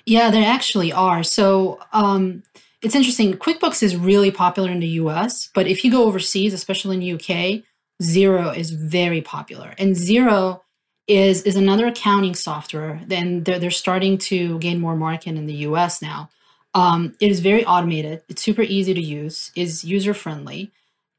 [0.06, 1.22] Yeah, there actually are.
[1.22, 2.42] So um,
[2.82, 3.34] it's interesting.
[3.34, 7.12] QuickBooks is really popular in the US, but if you go overseas, especially in the
[7.12, 7.62] UK,
[8.02, 9.74] Xero is very popular.
[9.78, 10.61] And Xero
[11.07, 13.00] is is another accounting software.
[13.07, 16.30] Then they're, they're starting to gain more market in the US now.
[16.74, 18.22] Um, it is very automated.
[18.28, 19.52] It's super easy to use.
[19.54, 20.72] is user friendly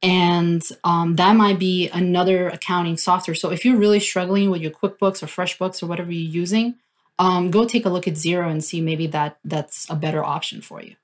[0.06, 3.34] and um, that might be another accounting software.
[3.34, 6.76] So if you're really struggling with your QuickBooks or FreshBooks or whatever you're using,
[7.18, 10.62] um, go take a look at Xero and see maybe that that's a better option
[10.62, 10.96] for you.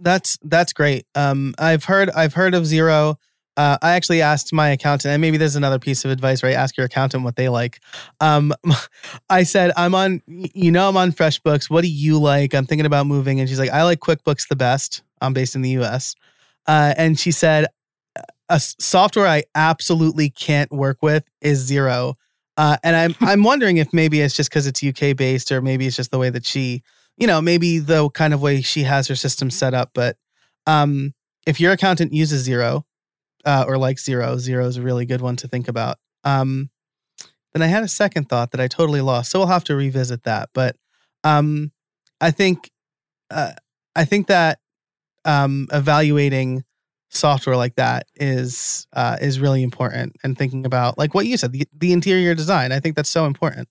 [0.00, 1.06] That's that's great.
[1.14, 3.18] Um, I've heard I've heard of Xero.
[3.58, 6.54] Uh, I actually asked my accountant, and maybe there's another piece of advice, right?
[6.54, 7.80] Ask your accountant what they like.
[8.20, 8.54] Um,
[9.30, 11.68] I said, I'm on, you know, I'm on FreshBooks.
[11.68, 12.54] What do you like?
[12.54, 13.40] I'm thinking about moving.
[13.40, 15.02] And she's like, I like QuickBooks the best.
[15.20, 16.14] I'm based in the US.
[16.68, 17.66] Uh, and she said,
[18.48, 22.14] a software I absolutely can't work with is Xero.
[22.56, 25.86] Uh, and I'm I'm wondering if maybe it's just because it's UK based, or maybe
[25.86, 26.82] it's just the way that she,
[27.16, 29.90] you know, maybe the kind of way she has her system set up.
[29.94, 30.16] But
[30.66, 31.12] um,
[31.44, 32.84] if your accountant uses Xero,
[33.48, 35.96] uh, or like Xero, Xero is a really good one to think about.
[36.22, 36.68] Um,
[37.54, 40.24] then I had a second thought that I totally lost, so we'll have to revisit
[40.24, 40.50] that.
[40.52, 40.76] But
[41.24, 41.72] um,
[42.20, 42.70] I think
[43.30, 43.52] uh,
[43.96, 44.58] I think that
[45.24, 46.64] um, evaluating
[47.08, 51.52] software like that is uh, is really important and thinking about like what you said
[51.52, 53.66] the, the interior design i think that's so important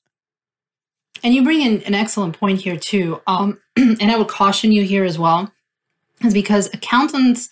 [1.23, 4.83] and you bring in an excellent point here too um, and i would caution you
[4.83, 5.51] here as well
[6.23, 7.49] is because accountants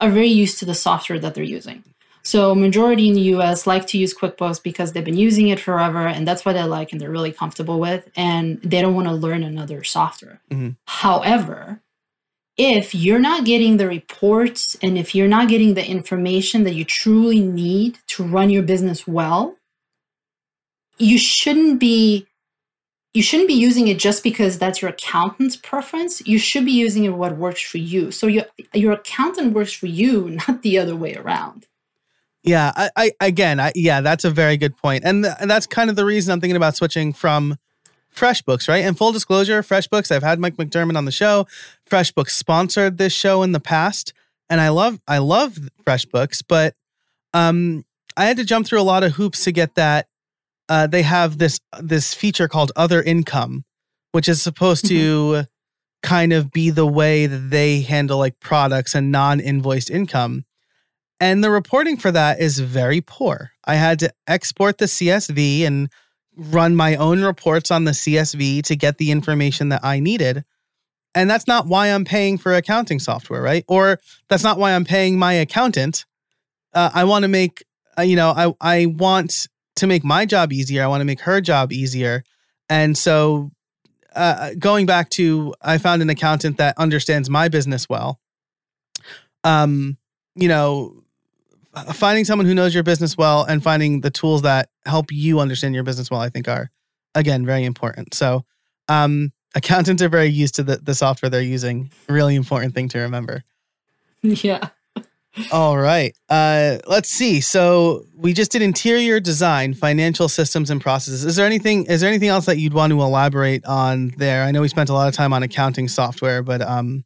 [0.00, 1.84] are very used to the software that they're using
[2.22, 6.06] so majority in the us like to use quickbooks because they've been using it forever
[6.06, 9.14] and that's what they like and they're really comfortable with and they don't want to
[9.14, 10.70] learn another software mm-hmm.
[10.86, 11.80] however
[12.56, 16.84] if you're not getting the reports and if you're not getting the information that you
[16.84, 19.56] truly need to run your business well,
[20.96, 22.26] you shouldn't be
[23.16, 26.20] you shouldn't be using it just because that's your accountant's preference.
[26.26, 28.10] You should be using it what works for you.
[28.10, 31.66] So your your accountant works for you, not the other way around.
[32.42, 35.66] Yeah, I, I again, I, yeah, that's a very good point, and, th- and that's
[35.66, 37.56] kind of the reason I'm thinking about switching from
[38.14, 38.84] FreshBooks, right?
[38.84, 41.46] And full disclosure, FreshBooks, I've had Mike McDerment on the show.
[41.90, 44.12] FreshBooks sponsored this show in the past,
[44.50, 46.74] and I love I love FreshBooks, but
[47.32, 50.06] um, I had to jump through a lot of hoops to get that.
[50.68, 53.64] Uh, they have this this feature called Other Income,
[54.12, 55.42] which is supposed to mm-hmm.
[56.02, 60.44] kind of be the way that they handle like products and non invoiced income.
[61.18, 63.52] And the reporting for that is very poor.
[63.64, 65.88] I had to export the CSV and
[66.36, 70.44] run my own reports on the CSV to get the information that I needed.
[71.14, 73.64] And that's not why I'm paying for accounting software, right?
[73.68, 73.98] Or
[74.28, 76.04] that's not why I'm paying my accountant.
[76.74, 77.64] Uh, I want to make,
[77.98, 80.82] uh, you know, I, I want to make my job easier.
[80.82, 82.24] I want to make her job easier.
[82.68, 83.50] And so
[84.14, 88.18] uh, going back to, I found an accountant that understands my business well.
[89.44, 89.98] Um,
[90.34, 91.04] you know,
[91.92, 95.74] finding someone who knows your business well and finding the tools that help you understand
[95.74, 96.70] your business well, I think are
[97.14, 98.14] again very important.
[98.14, 98.44] So,
[98.88, 101.90] um, accountants are very used to the, the software they're using.
[102.08, 103.42] Really important thing to remember.
[104.22, 104.70] Yeah.
[105.52, 106.16] All right.
[106.28, 107.40] Uh, let's see.
[107.40, 111.24] So we just did interior design, financial systems and processes.
[111.24, 111.86] Is there anything?
[111.86, 114.44] Is there anything else that you'd want to elaborate on there?
[114.44, 117.04] I know we spent a lot of time on accounting software, but um,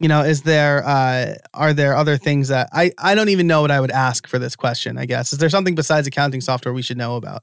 [0.00, 3.60] you know is there uh, are there other things that i i don't even know
[3.60, 6.72] what i would ask for this question i guess is there something besides accounting software
[6.72, 7.42] we should know about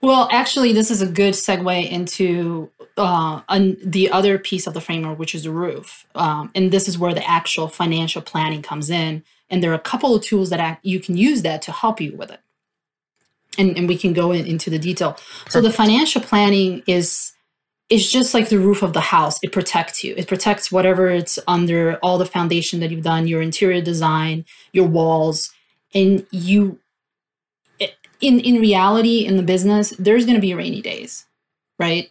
[0.00, 4.80] well actually this is a good segue into uh, an, the other piece of the
[4.80, 8.90] framework which is the roof um, and this is where the actual financial planning comes
[8.90, 11.72] in and there are a couple of tools that act, you can use that to
[11.72, 12.40] help you with it
[13.58, 15.52] and, and we can go in, into the detail Perfect.
[15.52, 17.32] so the financial planning is
[17.90, 19.38] it's just like the roof of the house.
[19.42, 20.14] It protects you.
[20.16, 24.86] It protects whatever it's under, all the foundation that you've done, your interior design, your
[24.86, 25.50] walls,
[25.92, 26.78] and you.
[28.20, 31.26] In in reality, in the business, there's going to be rainy days,
[31.78, 32.10] right?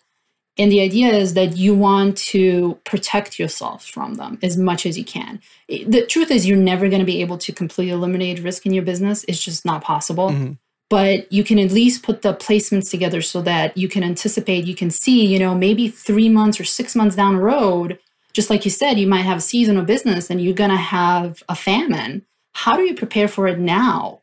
[0.58, 4.98] And the idea is that you want to protect yourself from them as much as
[4.98, 5.40] you can.
[5.70, 8.84] The truth is, you're never going to be able to completely eliminate risk in your
[8.84, 9.24] business.
[9.28, 10.30] It's just not possible.
[10.32, 10.54] Mm-hmm
[10.90, 14.76] but you can at least put the placements together so that you can anticipate you
[14.76, 18.00] can see you know maybe three months or six months down the road
[18.34, 21.44] just like you said you might have a seasonal business and you're going to have
[21.48, 24.20] a famine how do you prepare for it now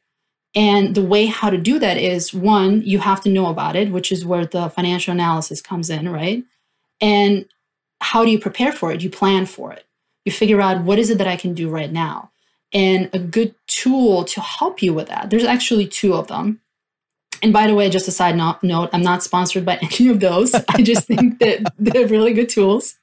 [0.56, 3.92] and the way how to do that is one you have to know about it
[3.92, 6.42] which is where the financial analysis comes in right
[7.00, 7.46] and
[8.00, 9.84] how do you prepare for it you plan for it
[10.24, 12.30] you figure out what is it that i can do right now
[12.72, 15.30] and a good tool to help you with that.
[15.30, 16.60] There's actually two of them.
[17.42, 20.54] And by the way, just a side note, I'm not sponsored by any of those.
[20.54, 22.96] I just think that they're really good tools.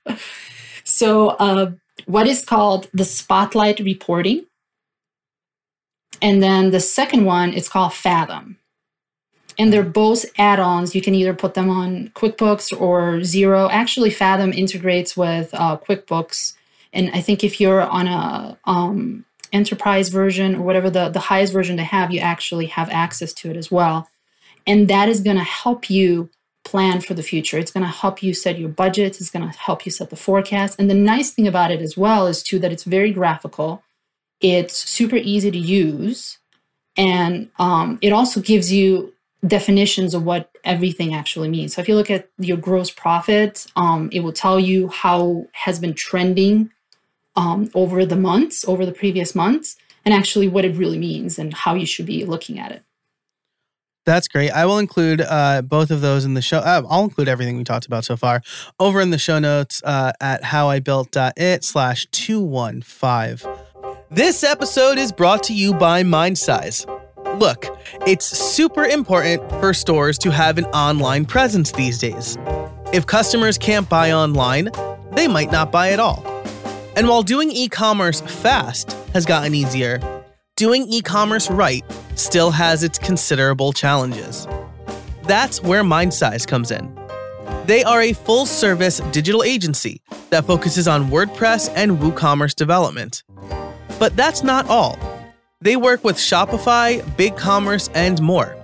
[0.84, 1.72] So, uh,
[2.06, 4.46] what is called the Spotlight reporting.
[6.21, 8.58] And then the second one is called Fathom.
[9.58, 10.95] And they're both add ons.
[10.95, 13.69] You can either put them on QuickBooks or Xero.
[13.71, 16.54] Actually, Fathom integrates with uh, QuickBooks.
[16.91, 21.54] And I think if you're on a um, enterprise version or whatever the, the highest
[21.54, 24.10] version they have, you actually have access to it as well.
[24.65, 26.30] And that is going to help you
[26.63, 27.58] plan for the future.
[27.58, 29.19] It's going to help you set your budgets.
[29.19, 30.80] It's going to help you set the forecast.
[30.80, 33.83] And the nice thing about it as well is too that it's very graphical.
[34.44, 36.38] It's super easy to use,
[36.96, 39.14] and um, it also gives you
[39.46, 41.74] definitions of what everything actually means.
[41.74, 45.80] So if you look at your gross profit, um, it will tell you how has
[45.80, 46.72] been trending
[47.36, 49.76] um, over the months, over the previous months,
[50.06, 52.84] and actually what it really means and how you should be looking at it.
[54.06, 54.52] That's great.
[54.52, 56.58] I will include uh, both of those in the show.
[56.58, 58.42] Uh, I'll include everything we talked about so far
[58.78, 63.62] over in the show notes uh, at howibuilt.it slash 215.
[64.13, 66.86] This episode is brought to you by MindSize.
[67.39, 67.65] Look,
[68.06, 72.38] it's super important for stores to have an online presence these days.
[72.93, 74.69] If customers can't buy online,
[75.13, 76.23] they might not buy at all.
[76.95, 79.99] And while doing e commerce fast has gotten easier,
[80.58, 84.47] doing e commerce right still has its considerable challenges.
[85.23, 86.95] That's where MindSize comes in.
[87.65, 93.23] They are a full service digital agency that focuses on WordPress and WooCommerce development.
[94.00, 94.98] But that's not all.
[95.62, 98.56] They work with Shopify, BigCommerce, and more.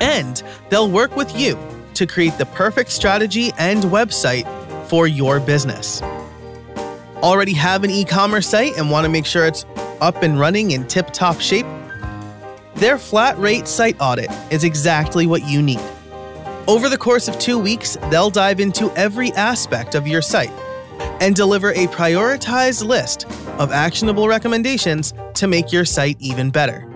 [0.00, 1.58] And they'll work with you
[1.94, 4.46] to create the perfect strategy and website
[4.88, 6.02] for your business
[7.22, 9.64] already have an e commerce site and want to make sure it's
[10.00, 11.66] up and running in tip top shape?
[12.76, 15.80] Their flat rate site audit is exactly what you need.
[16.68, 20.52] Over the course of two weeks, they'll dive into every aspect of your site
[21.20, 23.26] and deliver a prioritized list
[23.58, 26.86] of actionable recommendations to make your site even better.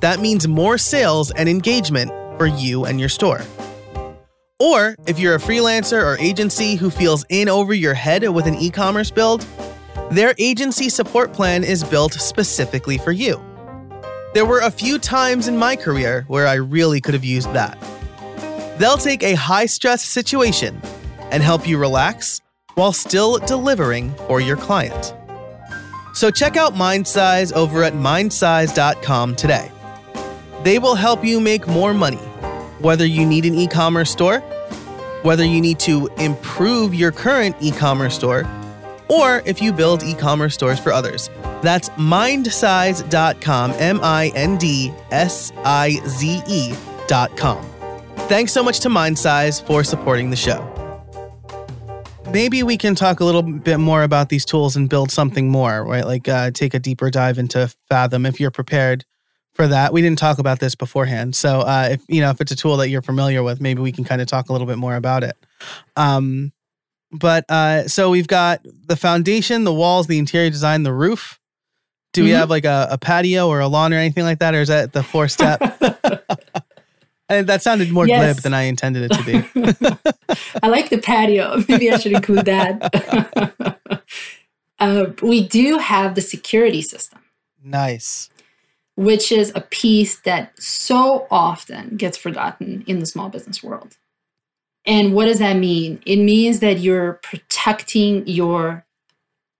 [0.00, 3.42] That means more sales and engagement for you and your store.
[4.60, 8.54] Or if you're a freelancer or agency who feels in over your head with an
[8.54, 9.46] e commerce build,
[10.10, 13.42] their agency support plan is built specifically for you.
[14.34, 17.78] There were a few times in my career where I really could have used that.
[18.78, 20.80] They'll take a high stress situation
[21.30, 22.40] and help you relax,
[22.74, 25.14] while still delivering for your client.
[26.14, 29.70] So check out MindSize over at mindsize.com today.
[30.62, 32.16] They will help you make more money,
[32.80, 34.40] whether you need an e commerce store,
[35.22, 38.48] whether you need to improve your current e commerce store,
[39.08, 41.28] or if you build e commerce stores for others.
[41.62, 47.64] That's mindsize.com, M I N D S I Z E.com.
[48.28, 50.73] Thanks so much to MindSize for supporting the show.
[52.34, 55.84] Maybe we can talk a little bit more about these tools and build something more,
[55.84, 56.04] right?
[56.04, 59.04] Like uh, take a deeper dive into Fathom if you're prepared
[59.52, 59.92] for that.
[59.92, 62.76] We didn't talk about this beforehand, so uh, if you know if it's a tool
[62.78, 65.22] that you're familiar with, maybe we can kind of talk a little bit more about
[65.22, 65.36] it.
[65.94, 66.52] Um,
[67.12, 71.38] but uh, so we've got the foundation, the walls, the interior design, the roof.
[72.12, 72.26] Do mm-hmm.
[72.26, 74.68] we have like a, a patio or a lawn or anything like that, or is
[74.68, 75.60] that the four step?
[77.28, 78.34] And that sounded more yes.
[78.34, 80.36] glib than I intended it to be.
[80.62, 81.62] I like the patio.
[81.68, 83.72] Maybe I should include that.
[84.78, 87.20] uh, we do have the security system.
[87.62, 88.28] Nice.
[88.96, 93.96] Which is a piece that so often gets forgotten in the small business world.
[94.84, 96.02] And what does that mean?
[96.04, 98.84] It means that you're protecting your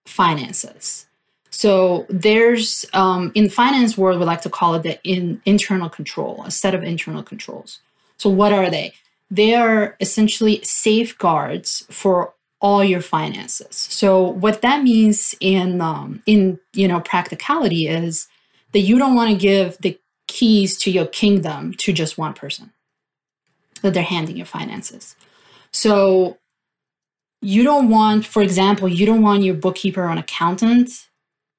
[0.07, 1.07] finances.
[1.55, 6.43] So there's um, in finance world, we like to call it the in, internal control,
[6.45, 7.79] a set of internal controls.
[8.17, 8.93] So what are they?
[9.31, 13.77] They are essentially safeguards for all your finances.
[13.77, 18.27] So what that means in um, in you know practicality is
[18.73, 19.97] that you don't want to give the
[20.27, 22.73] keys to your kingdom to just one person
[23.83, 25.15] that they're handing your finances.
[25.73, 26.39] So
[27.41, 30.91] you don't want, for example, you don't want your bookkeeper or an accountant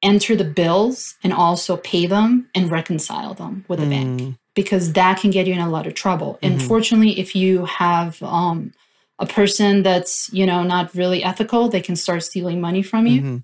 [0.05, 3.89] enter the bills and also pay them and reconcile them with the mm.
[3.89, 6.39] bank because that can get you in a lot of trouble.
[6.41, 6.53] Mm-hmm.
[6.53, 8.71] Unfortunately, if you have um,
[9.19, 13.21] a person that's you know not really ethical, they can start stealing money from you.
[13.21, 13.37] Mm-hmm.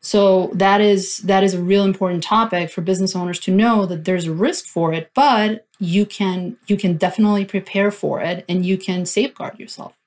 [0.00, 4.04] So that is that is a real important topic for business owners to know that
[4.04, 8.64] there's a risk for it, but you can you can definitely prepare for it and
[8.64, 9.97] you can safeguard yourself.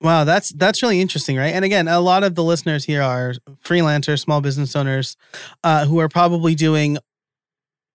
[0.00, 1.54] Wow, that's that's really interesting, right?
[1.54, 3.34] And again, a lot of the listeners here are
[3.64, 5.16] freelancers, small business owners,
[5.62, 6.98] uh, who are probably doing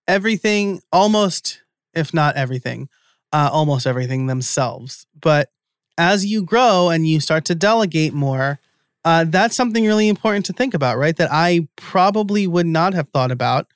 [0.08, 1.62] everything, almost,
[1.94, 2.90] if not everything,
[3.32, 5.06] uh, almost everything themselves.
[5.20, 5.50] But
[5.98, 8.60] as you grow and you start to delegate more,
[9.06, 11.16] uh, that's something really important to think about, right?
[11.16, 13.68] That I probably would not have thought about.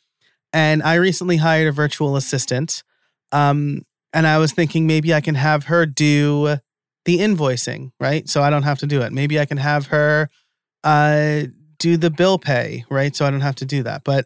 [0.51, 2.83] And I recently hired a virtual assistant,
[3.31, 3.81] um,
[4.13, 6.57] and I was thinking maybe I can have her do
[7.05, 8.27] the invoicing, right?
[8.29, 9.11] So I don't have to do it.
[9.11, 10.29] Maybe I can have her
[10.83, 11.43] uh,
[11.79, 13.15] do the bill pay, right?
[13.15, 14.03] So I don't have to do that.
[14.03, 14.25] But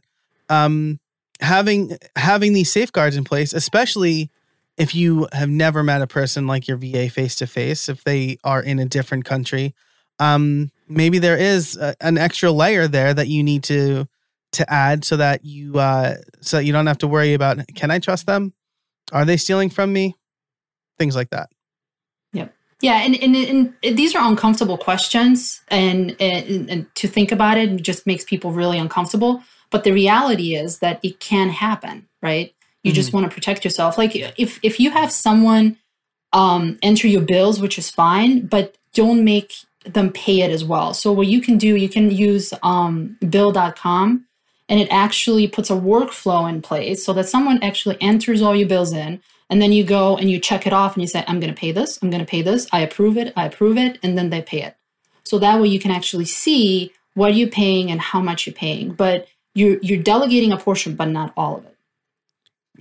[0.49, 0.99] um,
[1.41, 4.29] having having these safeguards in place, especially
[4.77, 8.37] if you have never met a person like your VA face to face, if they
[8.43, 9.73] are in a different country,
[10.19, 14.07] um, maybe there is a, an extra layer there that you need to
[14.53, 17.91] to add so that you uh, so that you don't have to worry about can
[17.91, 18.53] I trust them?
[19.11, 20.15] Are they stealing from me?
[20.99, 21.49] Things like that.
[22.81, 23.35] Yeah, and, and,
[23.83, 28.51] and, these are uncomfortable questions, and, and, and to think about it just makes people
[28.51, 29.41] really uncomfortable.
[29.71, 32.53] But the reality is that it can happen, right?
[32.83, 32.95] You mm-hmm.
[32.95, 33.97] just want to protect yourself.
[33.97, 35.77] Like if if you have someone
[36.33, 39.53] um, enter your bills, which is fine, but don't make
[39.83, 40.93] them pay it as well.
[40.93, 44.25] So what you can do, you can use um, Bill.com,
[44.69, 48.67] and it actually puts a workflow in place so that someone actually enters all your
[48.67, 51.39] bills in and then you go and you check it off and you say, I'm
[51.39, 53.97] going to pay this, I'm going to pay this, I approve it, I approve it,
[54.03, 54.75] and then they pay it.
[55.23, 58.93] So that way you can actually see what you're paying and how much you're paying.
[58.93, 61.75] But you're, you're delegating a portion, but not all of it.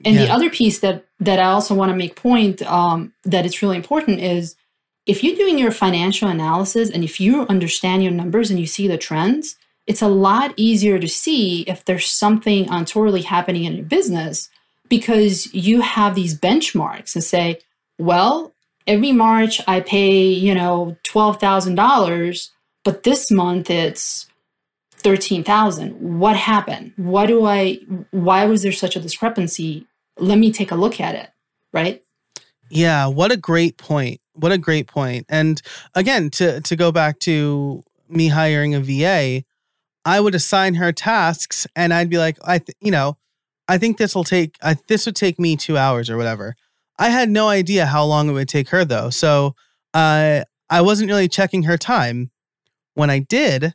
[0.05, 0.27] And yeah.
[0.27, 3.77] the other piece that, that I also want to make point um, that it's really
[3.77, 4.57] important is
[5.07, 8.89] if you're doing your financial analysis and if you understand your numbers and you see
[8.89, 9.57] the trends,
[9.87, 14.51] it's a lot easier to see if there's something untowardly happening in your business
[14.89, 17.61] because you have these benchmarks and say,
[17.99, 18.53] well,
[18.87, 22.49] every March I pay, you know, $12,000,
[22.85, 24.27] but this month it's
[24.99, 26.19] 13,000.
[26.19, 26.93] What happened?
[26.97, 27.79] Why do I
[28.11, 29.87] why was there such a discrepancy?
[30.19, 31.31] Let me take a look at it,
[31.73, 32.03] right?
[32.71, 34.21] Yeah, what a great point.
[34.33, 35.27] What a great point.
[35.29, 35.61] And
[35.95, 39.45] again, to to go back to me hiring a VA,
[40.05, 43.17] I would assign her tasks and I'd be like, I th- you know,
[43.69, 46.57] I think this will take I, this would take me two hours or whatever.
[46.99, 49.55] I had no idea how long it would take her though, so
[49.93, 52.31] uh, I wasn't really checking her time.
[52.95, 53.75] When I did,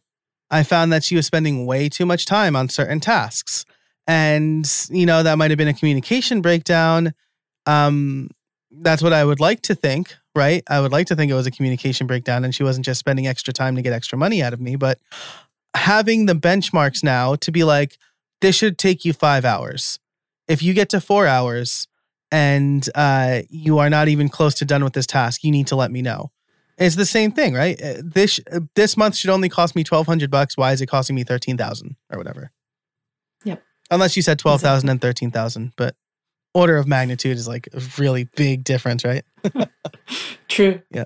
[0.49, 3.65] I found that she was spending way too much time on certain tasks,
[4.07, 7.13] and you know that might have been a communication breakdown.
[7.65, 8.29] Um,
[8.71, 10.63] that's what I would like to think, right?
[10.69, 13.27] I would like to think it was a communication breakdown and she wasn't just spending
[13.27, 14.99] extra time to get extra money out of me, but
[15.75, 17.97] having the benchmarks now to be like,
[18.41, 19.99] this should take you five hours.
[20.47, 21.87] If you get to four hours
[22.31, 25.75] and uh, you are not even close to done with this task, you need to
[25.75, 26.31] let me know.
[26.77, 27.81] It's the same thing, right?
[27.81, 30.57] Uh, this uh, this month should only cost me twelve hundred bucks.
[30.57, 32.51] Why is it costing me thirteen thousand or whatever?
[33.43, 33.61] Yep.
[33.91, 34.91] Unless you said twelve thousand exactly.
[34.91, 35.95] and thirteen thousand, but
[36.53, 39.23] order of magnitude is like a really big difference, right?
[40.47, 40.81] True.
[40.89, 41.05] Yeah.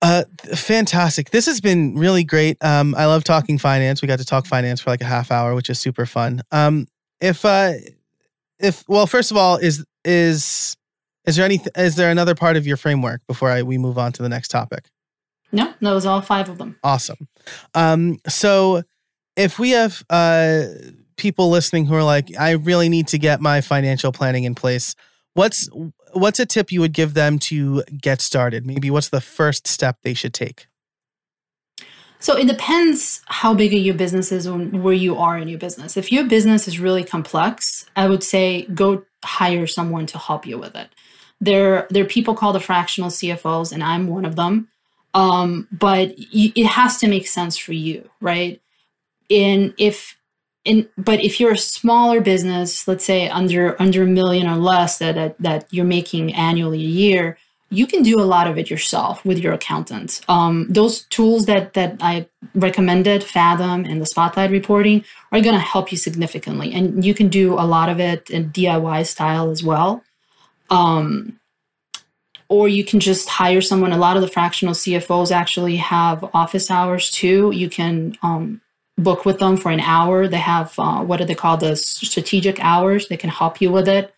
[0.00, 0.24] Uh,
[0.54, 1.30] fantastic.
[1.30, 2.56] This has been really great.
[2.62, 4.00] Um, I love talking finance.
[4.00, 6.42] We got to talk finance for like a half hour, which is super fun.
[6.52, 6.86] Um,
[7.20, 7.72] if uh,
[8.60, 10.76] if well, first of all, is is
[11.24, 14.12] is there any is there another part of your framework before I we move on
[14.12, 14.88] to the next topic?
[15.50, 16.76] No, that was all five of them.
[16.84, 17.28] Awesome.
[17.74, 18.82] Um, so
[19.36, 20.64] if we have uh
[21.16, 24.94] people listening who are like, I really need to get my financial planning in place,
[25.34, 25.68] what's
[26.12, 28.66] what's a tip you would give them to get started?
[28.66, 30.66] Maybe what's the first step they should take?
[32.20, 35.96] So it depends how big your business is and where you are in your business.
[35.96, 40.58] If your business is really complex, I would say go hire someone to help you
[40.58, 40.88] with it.
[41.40, 44.68] There, there are people called the fractional CFOs, and I'm one of them.
[45.14, 48.60] Um, but it has to make sense for you, right?
[49.28, 50.17] In if
[50.68, 54.98] in but if you're a smaller business let's say under under a million or less
[54.98, 57.38] that, that that you're making annually a year
[57.70, 61.74] you can do a lot of it yourself with your accountant um, those tools that
[61.74, 66.72] that i recommended fathom and the spotlight reporting are going to help you significantly.
[66.72, 70.02] And you can do a lot of it in diy style as well.
[70.70, 71.38] Um,
[72.48, 73.92] or you can just hire someone.
[73.92, 77.50] A lot of the fractional cfos actually have office hours too.
[77.50, 78.60] You can um,
[78.98, 80.28] book with them for an hour.
[80.28, 83.08] They have uh, what do they call the strategic hours?
[83.08, 84.14] They can help you with it.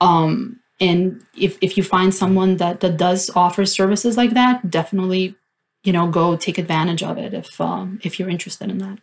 [0.00, 5.34] Um, and if if you find someone that that does offer services like that, definitely,
[5.82, 8.98] you know, go take advantage of it if um, if you're interested in that.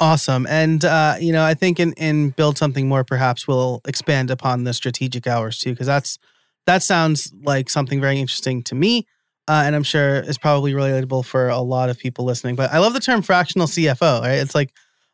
[0.00, 4.30] Awesome, and uh, you know, I think in in build something more, perhaps we'll expand
[4.30, 6.18] upon the strategic hours too, because that's
[6.66, 9.06] that sounds like something very interesting to me
[9.46, 12.56] uh, and I'm sure is probably relatable for a lot of people listening.
[12.56, 14.22] But I love the term fractional CFO.
[14.22, 14.38] Right?
[14.38, 14.72] It's like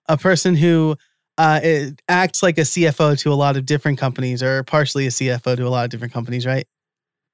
[0.08, 0.96] a person who
[1.38, 1.60] uh,
[2.08, 5.66] acts like a CFO to a lot of different companies, or partially a CFO to
[5.66, 6.66] a lot of different companies, right?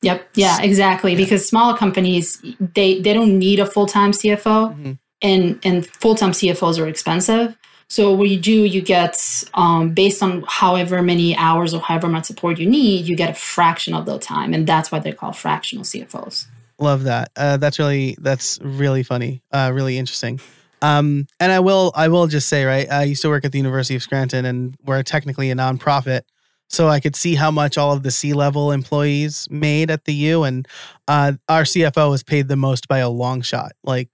[0.03, 0.29] Yep.
[0.35, 0.63] Yeah.
[0.63, 1.13] Exactly.
[1.13, 1.19] Yeah.
[1.19, 4.93] Because smaller companies they they don't need a full time CFO, mm-hmm.
[5.23, 7.59] and and full time CFOs are expensive.
[7.89, 9.17] So what you do, you get
[9.55, 13.35] um, based on however many hours or however much support you need, you get a
[13.35, 16.47] fraction of the time, and that's why they're called fractional CFOs.
[16.79, 17.31] Love that.
[17.37, 19.43] Uh, that's really that's really funny.
[19.51, 20.41] Uh, really interesting.
[20.83, 22.91] Um, and I will I will just say right.
[22.91, 26.23] I used to work at the University of Scranton, and we're technically a nonprofit.
[26.69, 30.13] So I could see how much all of the C level employees made at the
[30.13, 30.69] U, and
[31.09, 33.73] uh, our CFO was paid the most by a long shot.
[33.85, 34.09] Like,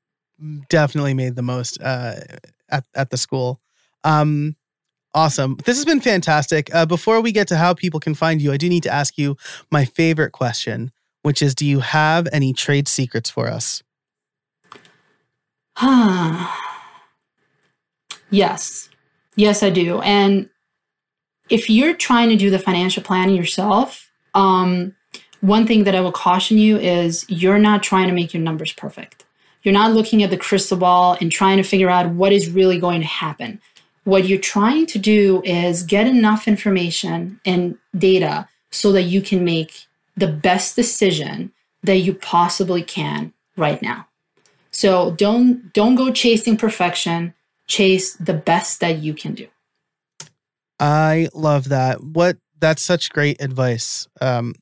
[0.68, 2.16] definitely made the most uh,
[2.68, 3.60] at at the school.
[4.04, 4.54] Um,
[5.14, 5.56] awesome.
[5.64, 6.72] This has been fantastic.
[6.74, 9.18] Uh, before we get to how people can find you, I do need to ask
[9.18, 9.36] you
[9.70, 10.92] my favorite question
[11.22, 13.82] which is do you have any trade secrets for us?
[18.30, 18.88] yes.
[19.36, 20.00] Yes, I do.
[20.00, 20.50] And
[21.48, 24.94] if you're trying to do the financial planning yourself, um,
[25.40, 28.72] one thing that I will caution you is you're not trying to make your numbers
[28.72, 29.24] perfect.
[29.62, 32.78] You're not looking at the crystal ball and trying to figure out what is really
[32.78, 33.60] going to happen.
[34.04, 39.44] What you're trying to do is get enough information and data so that you can
[39.44, 39.86] make
[40.16, 41.52] the best decision
[41.82, 44.08] that you possibly can right now.
[44.70, 47.34] So don't don't go chasing perfection,
[47.66, 49.48] chase the best that you can do.
[50.80, 52.02] I love that.
[52.02, 54.08] What that's such great advice.
[54.20, 54.54] Um,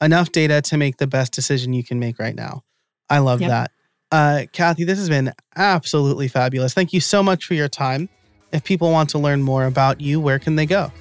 [0.00, 2.62] enough data to make the best decision you can make right now.
[3.08, 3.50] I love yep.
[3.50, 3.70] that.
[4.12, 6.74] Uh, Kathy, this has been absolutely fabulous.
[6.74, 8.08] Thank you so much for your time.
[8.52, 10.92] If people want to learn more about you, where can they go?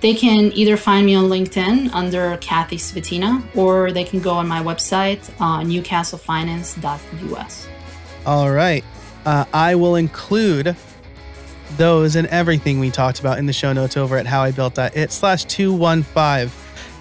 [0.00, 4.48] They can either find me on LinkedIn under Kathy Svetina, or they can go on
[4.48, 7.68] my website, uh, newcastlefinance.us.
[8.26, 8.84] All right.
[9.26, 10.74] Uh, I will include
[11.76, 16.50] those and everything we talked about in the show notes over at howibuilt.it slash 215.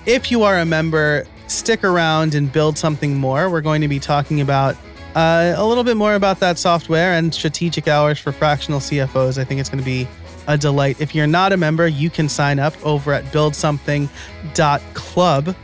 [0.05, 3.49] If you are a member, stick around and build something more.
[3.49, 4.75] We're going to be talking about
[5.15, 9.37] uh, a little bit more about that software and strategic hours for fractional CFOs.
[9.37, 10.07] I think it's going to be
[10.49, 10.99] a delight.
[10.99, 15.55] If you're not a member, you can sign up over at buildsomething.club.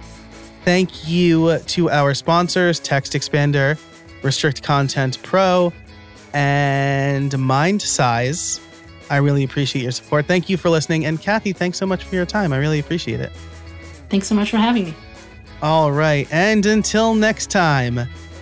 [0.64, 3.78] Thank you to our sponsors, Text Expander,
[4.24, 5.74] Restrict Content Pro,
[6.34, 8.62] and Mind Size.
[9.10, 10.28] I really appreciate your support.
[10.28, 11.06] Thank you for listening.
[11.06, 12.54] And Kathy, thanks so much for your time.
[12.54, 13.32] I really appreciate it.
[14.10, 14.94] Thanks so much for having me.
[15.62, 16.28] All right.
[16.32, 18.02] And until next time,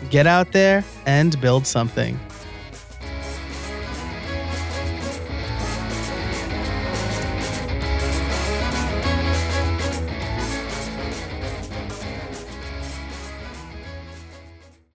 [0.09, 2.19] get out there and build something.